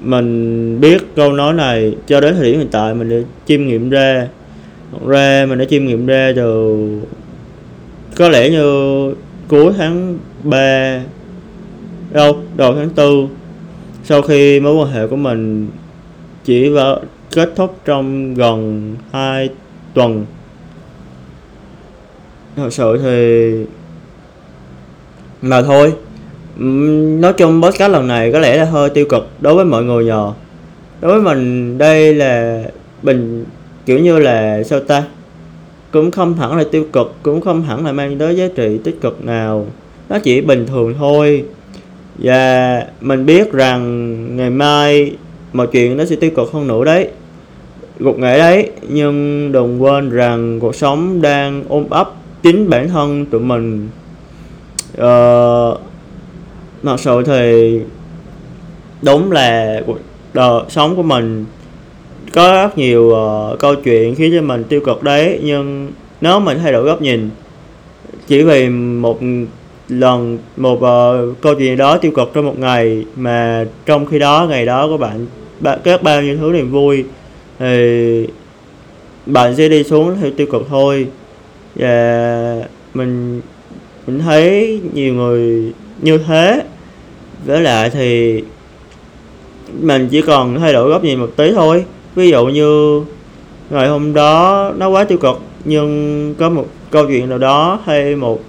mình 0.00 0.80
biết 0.80 1.02
câu 1.16 1.32
nói 1.32 1.54
này, 1.54 1.96
cho 2.06 2.20
đến 2.20 2.34
thời 2.34 2.44
điểm 2.44 2.58
hiện 2.58 2.68
tại 2.70 2.94
mình 2.94 3.10
đã 3.10 3.16
chiêm 3.46 3.66
nghiệm 3.66 3.90
ra. 3.90 4.28
Ra 5.06 5.46
mình 5.48 5.58
đã 5.58 5.64
chiêm 5.64 5.84
nghiệm 5.84 6.06
ra 6.06 6.32
từ, 6.36 6.76
có 8.16 8.28
lẽ 8.28 8.50
như 8.50 9.14
cuối 9.48 9.72
tháng 9.78 10.18
3 10.42 11.00
đâu 12.12 12.36
đầu 12.56 12.74
tháng 12.74 12.88
4 12.96 13.28
sau 14.08 14.22
khi 14.22 14.60
mối 14.60 14.74
quan 14.74 14.92
hệ 14.92 15.06
của 15.06 15.16
mình 15.16 15.68
chỉ 16.44 16.68
vào 16.68 17.00
kết 17.32 17.52
thúc 17.56 17.76
trong 17.84 18.34
gần 18.34 18.96
2 19.12 19.48
tuần. 19.94 20.26
Thật 22.56 22.72
sự 22.72 22.98
thì 23.02 23.52
mà 25.42 25.62
thôi. 25.62 25.92
Nói 27.20 27.32
chung 27.32 27.62
podcast 27.62 27.92
lần 27.92 28.06
này 28.06 28.32
có 28.32 28.38
lẽ 28.38 28.56
là 28.56 28.64
hơi 28.64 28.90
tiêu 28.90 29.06
cực 29.08 29.28
đối 29.40 29.54
với 29.54 29.64
mọi 29.64 29.84
người 29.84 30.04
nhờ. 30.04 30.32
Đối 31.00 31.12
với 31.12 31.34
mình, 31.34 31.78
đây 31.78 32.14
là 32.14 32.62
bình, 33.02 33.44
kiểu 33.86 33.98
như 33.98 34.18
là 34.18 34.62
sao 34.62 34.80
ta? 34.80 35.04
Cũng 35.90 36.10
không 36.10 36.34
hẳn 36.34 36.56
là 36.56 36.64
tiêu 36.70 36.86
cực, 36.92 37.14
cũng 37.22 37.40
không 37.40 37.62
hẳn 37.62 37.86
là 37.86 37.92
mang 37.92 38.18
tới 38.18 38.36
giá 38.36 38.48
trị 38.56 38.78
tích 38.84 39.00
cực 39.00 39.24
nào. 39.24 39.66
Nó 40.08 40.18
chỉ 40.18 40.40
bình 40.40 40.66
thường 40.66 40.94
thôi 40.98 41.44
và 42.18 42.84
mình 43.00 43.26
biết 43.26 43.52
rằng 43.52 44.36
ngày 44.36 44.50
mai 44.50 45.16
mọi 45.52 45.66
chuyện 45.66 45.96
nó 45.96 46.04
sẽ 46.04 46.16
tiêu 46.16 46.30
cực 46.36 46.52
hơn 46.52 46.66
nữa 46.66 46.84
đấy. 46.84 47.08
Gục 47.98 48.18
ngã 48.18 48.36
đấy 48.36 48.70
nhưng 48.88 49.52
đừng 49.52 49.82
quên 49.82 50.10
rằng 50.10 50.60
cuộc 50.60 50.74
sống 50.74 51.22
đang 51.22 51.64
ôm 51.68 51.90
ấp 51.90 52.14
chính 52.42 52.70
bản 52.70 52.88
thân 52.88 53.26
tụi 53.26 53.40
mình. 53.40 53.88
Ờ 54.96 55.78
thật 56.82 57.00
sự 57.00 57.22
thì 57.26 57.80
đúng 59.02 59.32
là 59.32 59.80
cuộc 59.86 59.98
đời 60.34 60.62
sống 60.68 60.96
của 60.96 61.02
mình 61.02 61.44
có 62.32 62.52
rất 62.52 62.78
nhiều 62.78 63.02
uh, 63.02 63.58
câu 63.58 63.74
chuyện 63.74 64.14
khiến 64.14 64.32
cho 64.36 64.42
mình 64.42 64.64
tiêu 64.64 64.80
cực 64.80 65.02
đấy 65.02 65.40
nhưng 65.42 65.92
nếu 66.20 66.40
mình 66.40 66.58
thay 66.58 66.72
đổi 66.72 66.84
góc 66.84 67.02
nhìn 67.02 67.30
chỉ 68.26 68.42
vì 68.42 68.68
một 68.68 69.18
lần 69.88 70.38
một 70.56 70.74
uh, 70.74 71.40
câu 71.40 71.54
chuyện 71.54 71.76
đó 71.76 71.98
tiêu 71.98 72.12
cực 72.14 72.30
trong 72.34 72.46
một 72.46 72.58
ngày 72.58 73.04
mà 73.16 73.64
trong 73.86 74.06
khi 74.06 74.18
đó 74.18 74.46
ngày 74.50 74.66
đó 74.66 74.88
các 74.90 75.00
bạn 75.00 75.26
các 75.84 76.02
bao 76.02 76.22
nhiêu 76.22 76.36
thứ 76.36 76.50
niềm 76.52 76.70
vui 76.70 77.04
thì 77.58 78.26
bạn 79.26 79.56
sẽ 79.56 79.68
đi 79.68 79.84
xuống 79.84 80.16
theo 80.20 80.30
tiêu 80.36 80.46
cực 80.46 80.66
thôi. 80.68 81.06
Và 81.74 82.62
mình 82.94 83.40
mình 84.06 84.18
thấy 84.18 84.80
nhiều 84.92 85.14
người 85.14 85.72
như 86.02 86.18
thế. 86.18 86.62
Với 87.44 87.60
lại 87.60 87.90
thì 87.90 88.42
mình 89.80 90.08
chỉ 90.10 90.22
còn 90.22 90.60
thay 90.60 90.72
đổi 90.72 90.90
góc 90.90 91.04
nhìn 91.04 91.20
một 91.20 91.30
tí 91.36 91.52
thôi. 91.52 91.84
Ví 92.14 92.30
dụ 92.30 92.46
như 92.46 93.02
ngày 93.70 93.88
hôm 93.88 94.14
đó 94.14 94.72
nó 94.76 94.88
quá 94.88 95.04
tiêu 95.04 95.18
cực 95.18 95.40
nhưng 95.64 96.34
có 96.38 96.48
một 96.48 96.66
câu 96.90 97.06
chuyện 97.06 97.28
nào 97.28 97.38
đó 97.38 97.80
hay 97.84 98.16
một 98.16 98.40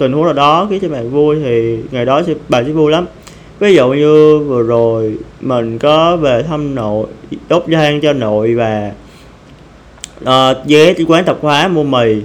tình 0.00 0.12
huống 0.12 0.24
nào 0.24 0.32
đó 0.32 0.66
khiến 0.70 0.80
cho 0.82 0.88
bạn 0.88 1.10
vui 1.10 1.36
thì 1.44 1.78
ngày 1.90 2.04
đó 2.04 2.22
sẽ 2.26 2.34
bạn 2.48 2.64
sẽ 2.66 2.72
vui 2.72 2.92
lắm. 2.92 3.06
Ví 3.58 3.74
dụ 3.74 3.92
như 3.92 4.38
vừa 4.38 4.62
rồi 4.62 5.18
mình 5.40 5.78
có 5.78 6.16
về 6.16 6.42
thăm 6.42 6.74
nội 6.74 7.06
đốt 7.48 7.68
nhang 7.68 8.00
cho 8.00 8.12
nội 8.12 8.54
và 8.54 8.92
uh, 10.22 10.66
ghé 10.66 10.94
đi 10.94 11.04
quán 11.04 11.24
tạp 11.24 11.36
hóa 11.40 11.68
mua 11.68 11.82
mì. 11.82 12.16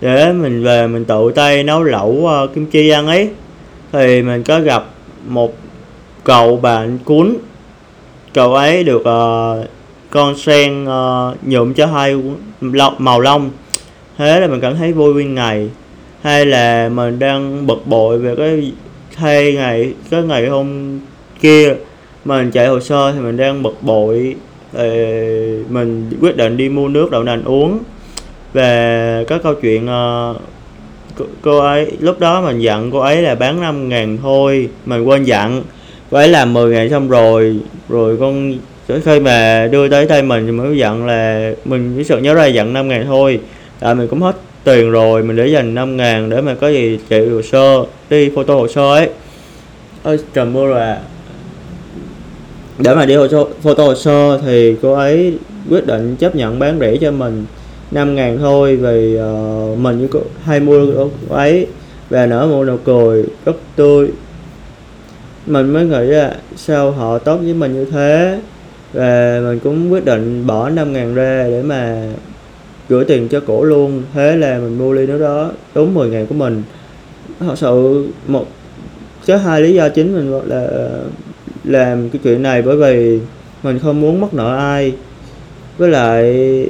Để 0.00 0.32
mình 0.32 0.64
về 0.64 0.86
mình 0.86 1.04
tự 1.04 1.32
tay 1.34 1.62
nấu 1.62 1.82
lẩu 1.82 2.08
uh, 2.08 2.54
kim 2.54 2.66
chi 2.66 2.88
ăn 2.88 3.06
ấy. 3.06 3.30
Thì 3.92 4.22
mình 4.22 4.42
có 4.42 4.60
gặp 4.60 4.84
một 5.28 5.54
cậu 6.24 6.56
bạn 6.56 6.98
cuốn. 7.04 7.36
Cậu 8.32 8.54
ấy 8.54 8.84
được 8.84 9.00
uh, 9.00 9.66
con 10.10 10.38
sen 10.38 10.84
uh, 10.84 11.36
nhuộm 11.42 11.74
cho 11.74 11.86
hai 11.86 12.16
màu 12.98 13.20
lông. 13.20 13.50
Thế 14.18 14.40
là 14.40 14.46
mình 14.46 14.60
cảm 14.60 14.76
thấy 14.76 14.92
vui 14.92 15.14
nguyên 15.14 15.34
ngày 15.34 15.70
hay 16.24 16.46
là 16.46 16.88
mình 16.88 17.18
đang 17.18 17.66
bực 17.66 17.86
bội 17.86 18.18
về 18.18 18.34
cái 18.36 18.72
thay 19.16 19.52
ngày 19.52 19.94
cái 20.10 20.22
ngày 20.22 20.46
hôm 20.46 20.98
kia 21.40 21.74
mình 22.24 22.50
chạy 22.50 22.66
hồ 22.66 22.80
sơ 22.80 23.12
thì 23.12 23.20
mình 23.20 23.36
đang 23.36 23.62
bực 23.62 23.82
bội 23.82 24.36
thì 24.72 24.88
mình 25.68 26.10
quyết 26.20 26.36
định 26.36 26.56
đi 26.56 26.68
mua 26.68 26.88
nước 26.88 27.10
đậu 27.10 27.22
nành 27.22 27.44
uống. 27.44 27.78
Về 28.52 29.24
các 29.28 29.42
câu 29.42 29.54
chuyện 29.54 29.86
ờ, 29.86 30.34
cô, 31.42 31.58
ấy 31.58 31.92
lúc 32.00 32.20
đó 32.20 32.40
mình 32.40 32.58
dặn 32.58 32.90
cô 32.90 32.98
ấy 32.98 33.22
là 33.22 33.34
bán 33.34 33.60
5 33.60 33.88
ngàn 33.88 34.18
thôi 34.22 34.68
mình 34.86 35.04
quên 35.04 35.24
dặn 35.24 35.62
cô 36.10 36.16
ấy 36.16 36.28
làm 36.28 36.52
10 36.52 36.74
ngàn 36.74 36.90
xong 36.90 37.08
rồi 37.08 37.56
rồi 37.88 38.16
con 38.20 38.54
khi 39.04 39.20
mà 39.20 39.68
đưa 39.72 39.88
tới 39.88 40.06
tay 40.06 40.22
mình 40.22 40.46
thì 40.46 40.52
mới 40.52 40.78
dặn 40.78 41.06
là 41.06 41.52
mình 41.64 41.94
chỉ 41.96 42.04
sợ 42.04 42.18
nhớ 42.18 42.34
ra 42.34 42.46
dặn 42.46 42.72
5 42.72 42.88
ngàn 42.88 43.04
thôi. 43.06 43.40
Là 43.80 43.94
mình 43.94 44.08
cũng 44.08 44.22
hết 44.22 44.36
tiền 44.64 44.90
rồi 44.90 45.22
mình 45.22 45.36
để 45.36 45.46
dành 45.46 45.74
5 45.74 45.96
ngàn 45.96 46.30
để 46.30 46.40
mà 46.40 46.54
có 46.54 46.68
gì 46.68 46.98
chạy 47.10 47.28
hồ 47.28 47.42
sơ 47.42 47.84
đi 48.10 48.30
photo 48.34 48.54
hồ 48.54 48.68
sơ 48.68 48.94
ấy. 48.94 49.08
Ơi 50.02 50.18
trời 50.34 50.44
mưa 50.44 50.66
rồi 50.66 50.80
à 50.80 51.00
để 52.78 52.94
mà 52.94 53.06
đi 53.06 53.14
hồ 53.14 53.28
sơ 53.28 53.44
photo 53.62 53.84
hồ 53.84 53.94
sơ 53.94 54.38
thì 54.38 54.76
cô 54.82 54.92
ấy 54.92 55.38
quyết 55.70 55.86
định 55.86 56.16
chấp 56.16 56.36
nhận 56.36 56.58
bán 56.58 56.78
rẻ 56.80 56.96
cho 56.96 57.10
mình 57.10 57.46
5 57.90 58.14
ngàn 58.14 58.38
thôi 58.38 58.76
vì 58.76 59.18
uh, 59.18 59.78
mình 59.78 59.98
với 59.98 60.08
cô 60.12 60.20
hay 60.44 60.60
mua 60.60 60.86
cô 61.28 61.34
ấy 61.34 61.66
và 62.10 62.26
nở 62.26 62.46
một 62.46 62.64
nụ 62.64 62.76
cười 62.84 63.24
rất 63.44 63.56
tươi. 63.76 64.08
Mình 65.46 65.72
mới 65.72 65.84
nghĩ 65.84 66.06
là 66.06 66.36
sao 66.56 66.90
họ 66.90 67.18
tốt 67.18 67.36
với 67.36 67.54
mình 67.54 67.74
như 67.74 67.84
thế 67.84 68.40
và 68.92 69.40
mình 69.44 69.58
cũng 69.58 69.92
quyết 69.92 70.04
định 70.04 70.46
bỏ 70.46 70.68
5 70.70 70.92
ngàn 70.92 71.14
ra 71.14 71.46
để 71.50 71.62
mà 71.62 72.08
gửi 72.88 73.04
tiền 73.04 73.28
cho 73.28 73.40
cổ 73.40 73.64
luôn. 73.64 74.02
Thế 74.14 74.36
là 74.36 74.58
mình 74.58 74.78
mua 74.78 74.92
ly 74.92 75.06
nước 75.06 75.18
đó 75.18 75.50
đúng 75.74 75.94
10 75.94 76.10
ngàn 76.10 76.26
của 76.26 76.34
mình. 76.34 76.62
Thật 77.40 77.54
sự 77.58 78.06
một 78.26 78.46
có 79.26 79.36
hai 79.36 79.62
lý 79.62 79.74
do 79.74 79.88
chính 79.88 80.14
mình 80.14 80.40
là 80.48 80.64
ờ, 80.66 81.04
làm 81.64 82.10
cái 82.10 82.20
chuyện 82.24 82.42
này. 82.42 82.62
Bởi 82.62 82.76
vì 82.76 83.20
mình 83.62 83.78
không 83.78 84.00
muốn 84.00 84.20
mất 84.20 84.34
nợ 84.34 84.56
ai. 84.56 84.94
Với 85.78 85.90
lại 85.90 86.22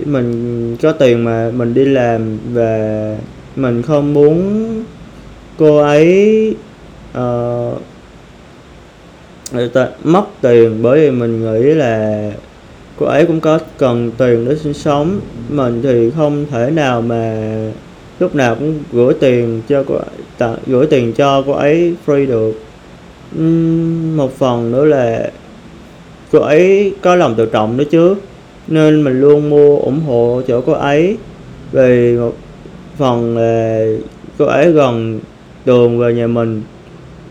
mình 0.05 0.77
có 0.83 0.93
tiền 0.93 1.25
mà 1.25 1.51
mình 1.51 1.75
đi 1.75 1.85
làm 1.85 2.39
và 2.53 3.17
mình 3.57 3.83
không 3.83 4.15
muốn 4.15 4.65
cô 5.59 5.79
ấy 5.79 6.55
uh, 7.19 7.79
mất 10.05 10.25
tiền. 10.41 10.83
Bởi 10.83 11.01
vì 11.01 11.11
mình 11.11 11.43
nghĩ 11.43 11.75
là 11.75 12.31
cô 12.99 13.07
ấy 13.07 13.27
cũng 13.27 13.41
có 13.41 13.59
cần 13.79 14.11
tiền 14.19 14.49
để 14.49 14.57
sinh 14.57 14.75
sống. 14.75 15.21
Mình 15.49 15.81
thì 15.83 16.11
không 16.17 16.47
thể 16.51 16.71
nào 16.71 17.03
mà 17.03 17.57
lúc 18.19 18.35
nào 18.35 18.55
cũng 18.55 18.75
gửi 18.93 19.15
tiền 19.21 19.63
cho 19.69 19.85
cô 19.87 19.95
ấy, 20.39 20.57
gửi 20.67 20.87
tiền 20.87 21.13
cho 21.13 21.43
cô 21.47 21.53
ấy 21.53 21.95
free 22.07 22.27
được. 22.27 22.55
Uhm, 23.39 24.17
một 24.17 24.39
phần 24.39 24.71
nữa 24.73 24.85
là 24.85 25.31
cô 26.33 26.39
ấy 26.39 26.95
có 27.03 27.15
lòng 27.15 27.35
tự 27.35 27.47
trọng 27.47 27.77
nữa 27.77 27.85
chứ 27.91 28.15
nên 28.69 29.05
mình 29.05 29.21
luôn 29.21 29.51
mua 29.51 29.79
ủng 29.79 30.01
hộ 30.01 30.43
chỗ 30.47 30.61
cô 30.61 30.73
ấy. 30.73 31.17
Vì 31.73 32.17
một 32.17 32.35
phần 32.99 33.37
là 33.39 33.87
cô 34.39 34.45
ấy 34.45 34.73
gần 34.73 35.21
đường 35.65 35.99
về 35.99 36.15
nhà 36.15 36.27
mình 36.27 36.63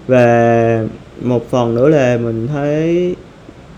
và 0.08 0.84
một 1.21 1.49
phần 1.49 1.76
nữa 1.76 1.89
là 1.89 2.17
mình 2.17 2.47
thấy 2.47 3.15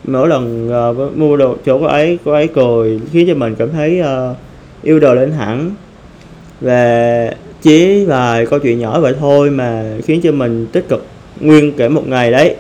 mỗi 0.08 0.28
lần 0.28 0.70
uh, 0.92 1.18
mua 1.18 1.38
đồ 1.38 1.56
chỗ 1.66 1.80
cô 1.80 1.86
ấy 1.86 2.18
cô 2.26 2.32
ấy 2.32 2.48
cười 2.48 3.00
khiến 3.12 3.28
cho 3.28 3.36
mình 3.36 3.56
cảm 3.56 3.72
thấy 3.72 4.02
uh, 4.02 4.38
yêu 4.84 5.00
đời 5.00 5.16
lên 5.16 5.32
hẳn. 5.32 5.72
Và 6.62 7.32
chỉ 7.62 8.06
vài 8.06 8.46
câu 8.46 8.60
chuyện 8.60 8.80
nhỏ 8.80 9.00
vậy 9.00 9.14
thôi 9.20 9.50
mà 9.50 9.84
khiến 10.06 10.22
cho 10.22 10.32
mình 10.32 10.68
tích 10.72 10.90
cực 10.90 11.06
nguyên 11.40 11.72
cả 11.72 11.90
một 11.90 12.08
ngày 12.08 12.32
đấy. 12.32 12.56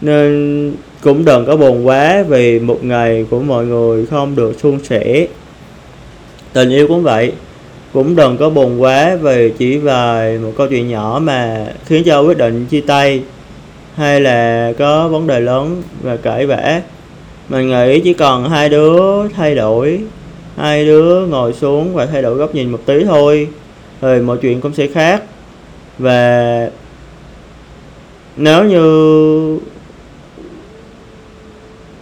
Nên 0.00 0.72
cũng 1.00 1.24
đừng 1.24 1.46
có 1.46 1.56
buồn 1.56 1.86
quá 1.86 2.24
vì 2.28 2.58
một 2.58 2.84
ngày 2.84 3.26
của 3.30 3.40
mọi 3.40 3.66
người 3.66 4.06
không 4.06 4.36
được 4.36 4.60
suôn 4.60 4.78
sẻ. 4.84 5.26
Tình 6.52 6.70
yêu 6.70 6.88
cũng 6.88 7.02
vậy 7.02 7.32
cũng 7.92 8.16
đừng 8.16 8.36
có 8.36 8.50
buồn 8.50 8.82
quá 8.82 9.16
vì 9.22 9.52
chỉ 9.58 9.78
vài 9.78 10.38
một 10.38 10.52
câu 10.56 10.66
chuyện 10.66 10.88
nhỏ 10.88 11.20
mà 11.22 11.66
khiến 11.84 12.04
cho 12.04 12.20
quyết 12.20 12.38
định 12.38 12.66
chia 12.66 12.80
tay 12.80 13.22
hay 13.96 14.20
là 14.20 14.72
có 14.78 15.08
vấn 15.08 15.26
đề 15.26 15.40
lớn 15.40 15.82
và 16.02 16.16
cãi 16.16 16.46
vã 16.46 16.80
mình 17.48 17.68
nghĩ 17.68 18.00
chỉ 18.00 18.14
cần 18.14 18.48
hai 18.50 18.68
đứa 18.68 19.28
thay 19.28 19.54
đổi, 19.54 20.00
hai 20.56 20.86
đứa 20.86 21.26
ngồi 21.26 21.52
xuống 21.52 21.94
và 21.94 22.06
thay 22.06 22.22
đổi 22.22 22.34
góc 22.34 22.54
nhìn 22.54 22.72
một 22.72 22.80
tí 22.86 23.04
thôi, 23.04 23.48
thì 24.00 24.20
mọi 24.20 24.36
chuyện 24.42 24.60
cũng 24.60 24.74
sẽ 24.74 24.86
khác. 24.86 25.22
Và 25.98 26.70
nếu 28.36 28.64
như 28.64 29.58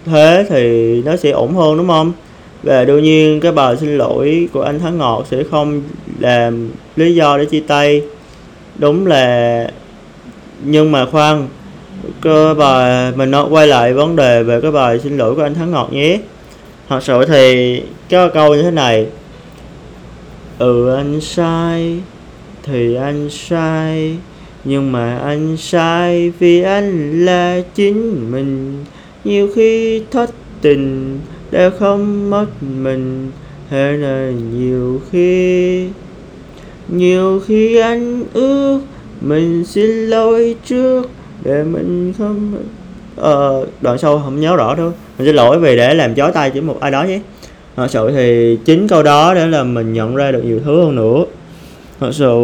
thế 0.07 0.47
thì 0.49 1.03
nó 1.03 1.17
sẽ 1.17 1.31
ổn 1.31 1.55
hơn, 1.55 1.77
đúng 1.77 1.89
không? 1.89 2.13
Và 2.63 2.85
đương 2.85 3.03
nhiên 3.03 3.41
cái 3.41 3.53
bài 3.53 3.77
xin 3.77 3.99
lỗi 3.99 4.49
của 4.53 4.63
anh 4.63 4.79
Thắng 4.79 4.99
Ngọt 4.99 5.27
sẽ 5.31 5.43
không 5.51 5.83
làm 6.19 6.71
lý 6.97 7.15
do 7.15 7.39
để 7.39 7.45
chia 7.45 7.63
tay. 7.67 8.03
Đúng 8.79 9.07
là, 9.07 9.71
nhưng 10.65 10.93
mà 10.93 11.07
khoan 11.07 11.49
cái 12.23 12.55
bài, 12.55 13.13
mình 13.17 13.31
nói, 13.31 13.47
quay 13.51 13.67
lại 13.67 13.93
vấn 13.93 14.17
đề 14.17 14.43
về 14.43 14.61
cái 14.61 14.71
bài 14.71 14.99
xin 14.99 15.17
lỗi 15.17 15.35
của 15.35 15.43
anh 15.43 15.55
Thắng 15.55 15.71
Ngọt 15.71 15.93
nhé. 15.93 16.21
Thật 16.89 17.03
sự 17.03 17.25
thì 17.29 17.83
cái 18.09 18.29
câu 18.35 18.55
như 18.55 18.63
thế 18.63 18.71
này. 18.71 19.07
Ừ 20.59 20.95
anh 20.97 21.21
sai, 21.21 22.01
thì 22.63 22.95
anh 22.95 23.31
sai. 23.31 24.17
Nhưng 24.65 24.93
mà 24.93 25.19
anh 25.19 25.57
sai 25.57 26.33
vì 26.39 26.63
anh 26.63 27.25
là 27.25 27.61
chính 27.75 28.31
mình. 28.33 28.85
Nhiều 29.25 29.49
khi 29.55 30.03
thất 30.11 30.31
tình 30.61 31.19
đã 31.51 31.71
không 31.79 32.31
mất 32.31 32.47
mình. 32.61 33.31
Thế 33.71 33.93
là 33.93 34.31
nhiều 34.53 35.01
khi 35.11 35.87
nhiều 36.89 37.41
khi 37.47 37.77
anh 37.77 38.25
ước 38.33 38.81
mình 39.21 39.65
xin 39.65 40.07
lỗi 40.07 40.57
trước 40.67 41.11
để 41.45 41.65
mình 41.65 42.13
không 42.19 42.53
ờ, 43.17 43.67
đoạn 43.81 43.99
sau 43.99 44.19
không 44.19 44.41
nhớ 44.41 44.57
rõ 44.57 44.75
đâu. 44.75 44.93
Mình 45.19 45.27
xin 45.27 45.35
lỗi 45.35 45.59
vì 45.59 45.77
để 45.77 45.95
làm 45.95 46.15
chói 46.15 46.33
tay 46.33 46.51
chỉ 46.51 46.61
một 46.61 46.81
ai 46.81 46.91
đó 46.91 47.03
nhé. 47.03 47.21
Thật 47.77 47.87
sự 47.91 48.11
thì 48.11 48.59
chính 48.65 48.89
câu 48.89 49.03
đó 49.03 49.35
để 49.35 49.47
là 49.47 49.65
mình 49.65 49.93
nhận 49.93 50.17
ra 50.17 50.33
được 50.33 50.45
nhiều 50.45 50.61
thứ 50.65 50.85
hơn 50.85 50.97
nữa. 50.97 51.25
Thật 52.01 52.11
sự 52.13 52.39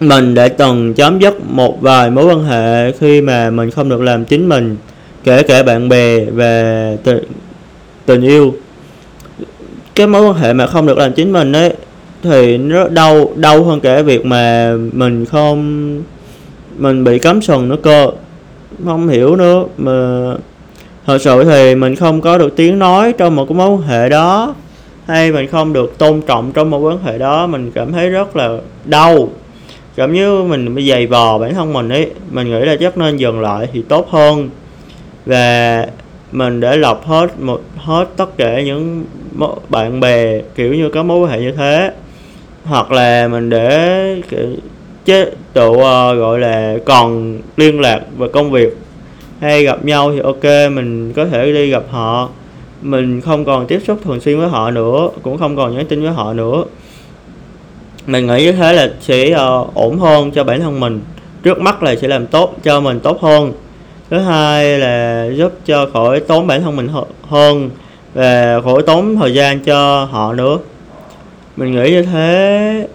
mình 0.00 0.34
đã 0.34 0.48
từng 0.48 0.94
chấm 0.94 1.18
dứt 1.18 1.34
một 1.50 1.80
vài 1.80 2.10
mối 2.10 2.24
quan 2.24 2.44
hệ 2.44 2.92
khi 2.92 3.20
mà 3.20 3.50
mình 3.50 3.70
không 3.70 3.88
được 3.88 4.00
làm 4.00 4.24
chính 4.24 4.48
mình 4.48 4.76
kể 5.24 5.42
cả 5.42 5.62
bạn 5.62 5.88
bè 5.88 6.20
về 6.24 6.96
tình, 7.04 7.24
tình 8.06 8.22
yêu. 8.22 8.54
Cái 9.94 10.06
mối 10.06 10.22
quan 10.22 10.34
hệ 10.34 10.52
mà 10.52 10.66
không 10.66 10.86
được 10.86 10.98
làm 10.98 11.12
chính 11.12 11.32
mình 11.32 11.52
ấy 11.52 11.74
thì 12.22 12.58
nó 12.58 12.88
đau 12.88 13.32
đau 13.36 13.64
hơn 13.64 13.80
cả 13.80 14.02
việc 14.02 14.26
mà 14.26 14.74
mình 14.92 15.24
không 15.24 16.02
mình 16.76 17.04
bị 17.04 17.18
cấm 17.18 17.42
sừng 17.42 17.68
nữa 17.68 17.76
cơ. 17.82 18.10
Không 18.84 19.08
hiểu 19.08 19.36
nữa, 19.36 19.64
mà 19.78 19.92
thật 21.06 21.18
sự 21.18 21.44
thì 21.44 21.74
mình 21.74 21.96
không 21.96 22.20
có 22.20 22.38
được 22.38 22.56
tiếng 22.56 22.78
nói 22.78 23.12
trong 23.18 23.36
một 23.36 23.46
cái 23.48 23.58
mối 23.58 23.70
quan 23.70 23.82
hệ 23.82 24.08
đó, 24.08 24.54
hay 25.06 25.32
mình 25.32 25.46
không 25.46 25.72
được 25.72 25.98
tôn 25.98 26.22
trọng 26.22 26.52
trong 26.52 26.70
một 26.70 26.78
quan 26.78 26.98
hệ 27.04 27.18
đó, 27.18 27.46
mình 27.46 27.70
cảm 27.74 27.92
thấy 27.92 28.10
rất 28.10 28.36
là 28.36 28.58
đau. 28.84 29.28
Cảm 29.96 30.12
như 30.12 30.42
mình 30.42 30.74
bị 30.74 30.90
dày 30.90 31.06
vò 31.06 31.38
bản 31.38 31.54
thân 31.54 31.72
mình 31.72 31.88
ấy, 31.88 32.10
mình 32.30 32.50
nghĩ 32.50 32.60
là 32.60 32.76
chắc 32.80 32.98
nên 32.98 33.16
dừng 33.16 33.40
lại 33.40 33.68
thì 33.72 33.82
tốt 33.82 34.10
hơn. 34.10 34.50
Và 35.26 35.86
mình 36.32 36.60
để 36.60 36.76
lọc 36.76 37.06
hết 37.06 37.40
một, 37.40 37.60
hết 37.76 38.06
tất 38.16 38.36
cả 38.36 38.62
những 38.62 39.04
bạn 39.68 40.00
bè 40.00 40.40
kiểu 40.54 40.74
như 40.74 40.88
có 40.88 41.02
mối 41.02 41.20
quan 41.20 41.30
hệ 41.30 41.40
như 41.40 41.52
thế, 41.52 41.92
hoặc 42.64 42.92
là 42.92 43.28
mình 43.28 43.50
để 43.50 44.22
chế 45.04 45.30
độ 45.54 45.70
uh, 45.70 46.18
gọi 46.18 46.38
là 46.38 46.76
còn 46.84 47.38
liên 47.56 47.80
lạc 47.80 48.00
về 48.18 48.28
công 48.32 48.50
việc. 48.50 48.76
Hay 49.40 49.64
gặp 49.64 49.84
nhau 49.84 50.12
thì 50.12 50.20
ok 50.20 50.72
mình 50.72 51.12
có 51.12 51.26
thể 51.26 51.52
đi 51.52 51.70
gặp 51.70 51.82
họ. 51.90 52.28
Mình 52.82 53.20
không 53.20 53.44
còn 53.44 53.66
tiếp 53.66 53.80
xúc 53.86 53.98
thường 54.04 54.20
xuyên 54.20 54.38
với 54.38 54.48
họ 54.48 54.70
nữa 54.70 55.08
cũng 55.22 55.38
không 55.38 55.56
còn 55.56 55.76
nhắn 55.76 55.86
tin 55.86 56.02
với 56.02 56.12
họ 56.12 56.32
nữa. 56.32 56.64
Mình 58.06 58.26
nghĩ 58.26 58.44
như 58.44 58.52
thế 58.52 58.72
là 58.72 58.90
sẽ 59.00 59.32
uh, 59.32 59.74
ổn 59.74 59.98
hơn 59.98 60.30
cho 60.30 60.44
bản 60.44 60.60
thân 60.60 60.80
mình. 60.80 61.00
Trước 61.42 61.60
mắt 61.60 61.82
là 61.82 61.96
sẽ 61.96 62.08
làm 62.08 62.26
tốt 62.26 62.54
cho 62.62 62.80
mình 62.80 63.00
tốt 63.00 63.20
hơn. 63.20 63.52
Thứ 64.10 64.18
hai 64.18 64.78
là 64.78 65.28
giúp 65.34 65.52
cho 65.66 65.86
khỏi 65.92 66.20
tốn 66.20 66.46
bản 66.46 66.62
thân 66.62 66.76
mình 66.76 66.88
hơn 67.22 67.70
và 68.14 68.60
khỏi 68.64 68.82
tốn 68.86 69.16
thời 69.16 69.34
gian 69.34 69.60
cho 69.60 70.04
họ 70.04 70.32
nữa. 70.32 70.58
Mình 71.56 71.72
nghĩ 71.72 71.90
như 71.90 72.02
thế 72.02 72.88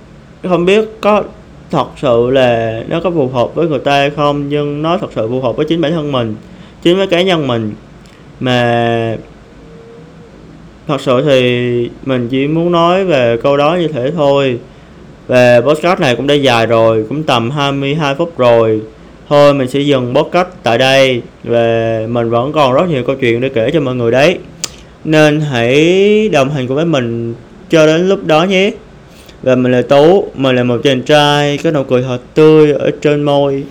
không 0.49 0.65
biết 0.65 0.89
có 1.01 1.23
thật 1.71 1.87
sự 2.01 2.29
là 2.29 2.83
nó 2.87 2.99
có 2.99 3.11
phù 3.11 3.27
hợp 3.27 3.55
với 3.55 3.67
người 3.67 3.79
ta 3.79 3.91
hay 3.91 4.09
không, 4.09 4.49
nhưng 4.49 4.81
nó 4.81 4.97
thật 4.97 5.09
sự 5.15 5.27
phù 5.29 5.41
hợp 5.41 5.55
với 5.55 5.65
chính 5.65 5.81
bản 5.81 5.91
thân 5.91 6.11
mình, 6.11 6.35
chính 6.81 6.97
với 6.97 7.07
cá 7.07 7.21
nhân 7.21 7.47
mình. 7.47 7.73
Mà 8.39 9.17
thật 10.87 11.01
sự 11.01 11.21
thì 11.25 11.89
mình 12.05 12.27
chỉ 12.27 12.47
muốn 12.47 12.71
nói 12.71 13.05
về 13.05 13.37
câu 13.43 13.57
đó 13.57 13.75
như 13.75 13.87
thế 13.87 14.11
thôi. 14.15 14.59
Và 15.27 15.61
podcast 15.61 15.99
này 15.99 16.15
cũng 16.15 16.27
đã 16.27 16.33
dài 16.33 16.65
rồi, 16.65 17.05
cũng 17.09 17.23
tầm 17.23 17.51
22 17.51 18.15
phút 18.15 18.37
rồi. 18.37 18.81
Thôi, 19.29 19.53
mình 19.53 19.67
sẽ 19.67 19.79
dừng 19.79 20.15
podcast 20.15 20.47
tại 20.63 20.77
đây. 20.77 21.21
Và 21.43 21.99
mình 22.09 22.29
vẫn 22.29 22.51
còn 22.51 22.73
rất 22.73 22.89
nhiều 22.89 23.03
câu 23.03 23.15
chuyện 23.15 23.41
để 23.41 23.49
kể 23.49 23.71
cho 23.73 23.79
mọi 23.79 23.95
người 23.95 24.11
đấy. 24.11 24.37
Nên 25.03 25.41
hãy 25.41 26.29
đồng 26.29 26.49
hành 26.49 26.67
cùng 26.67 26.75
với 26.75 26.85
mình 26.85 27.33
cho 27.69 27.85
đến 27.85 28.09
lúc 28.09 28.25
đó 28.25 28.43
nhé 28.43 28.71
và 29.41 29.55
mình 29.55 29.71
là 29.71 29.81
tú, 29.81 30.27
mình 30.35 30.55
là 30.55 30.63
một 30.63 30.81
chàng 30.83 31.01
trai 31.01 31.57
có 31.57 31.71
nụ 31.71 31.83
cười 31.83 32.03
thật 32.03 32.19
tươi 32.33 32.71
ở 32.71 32.91
trên 33.01 33.23
môi. 33.23 33.63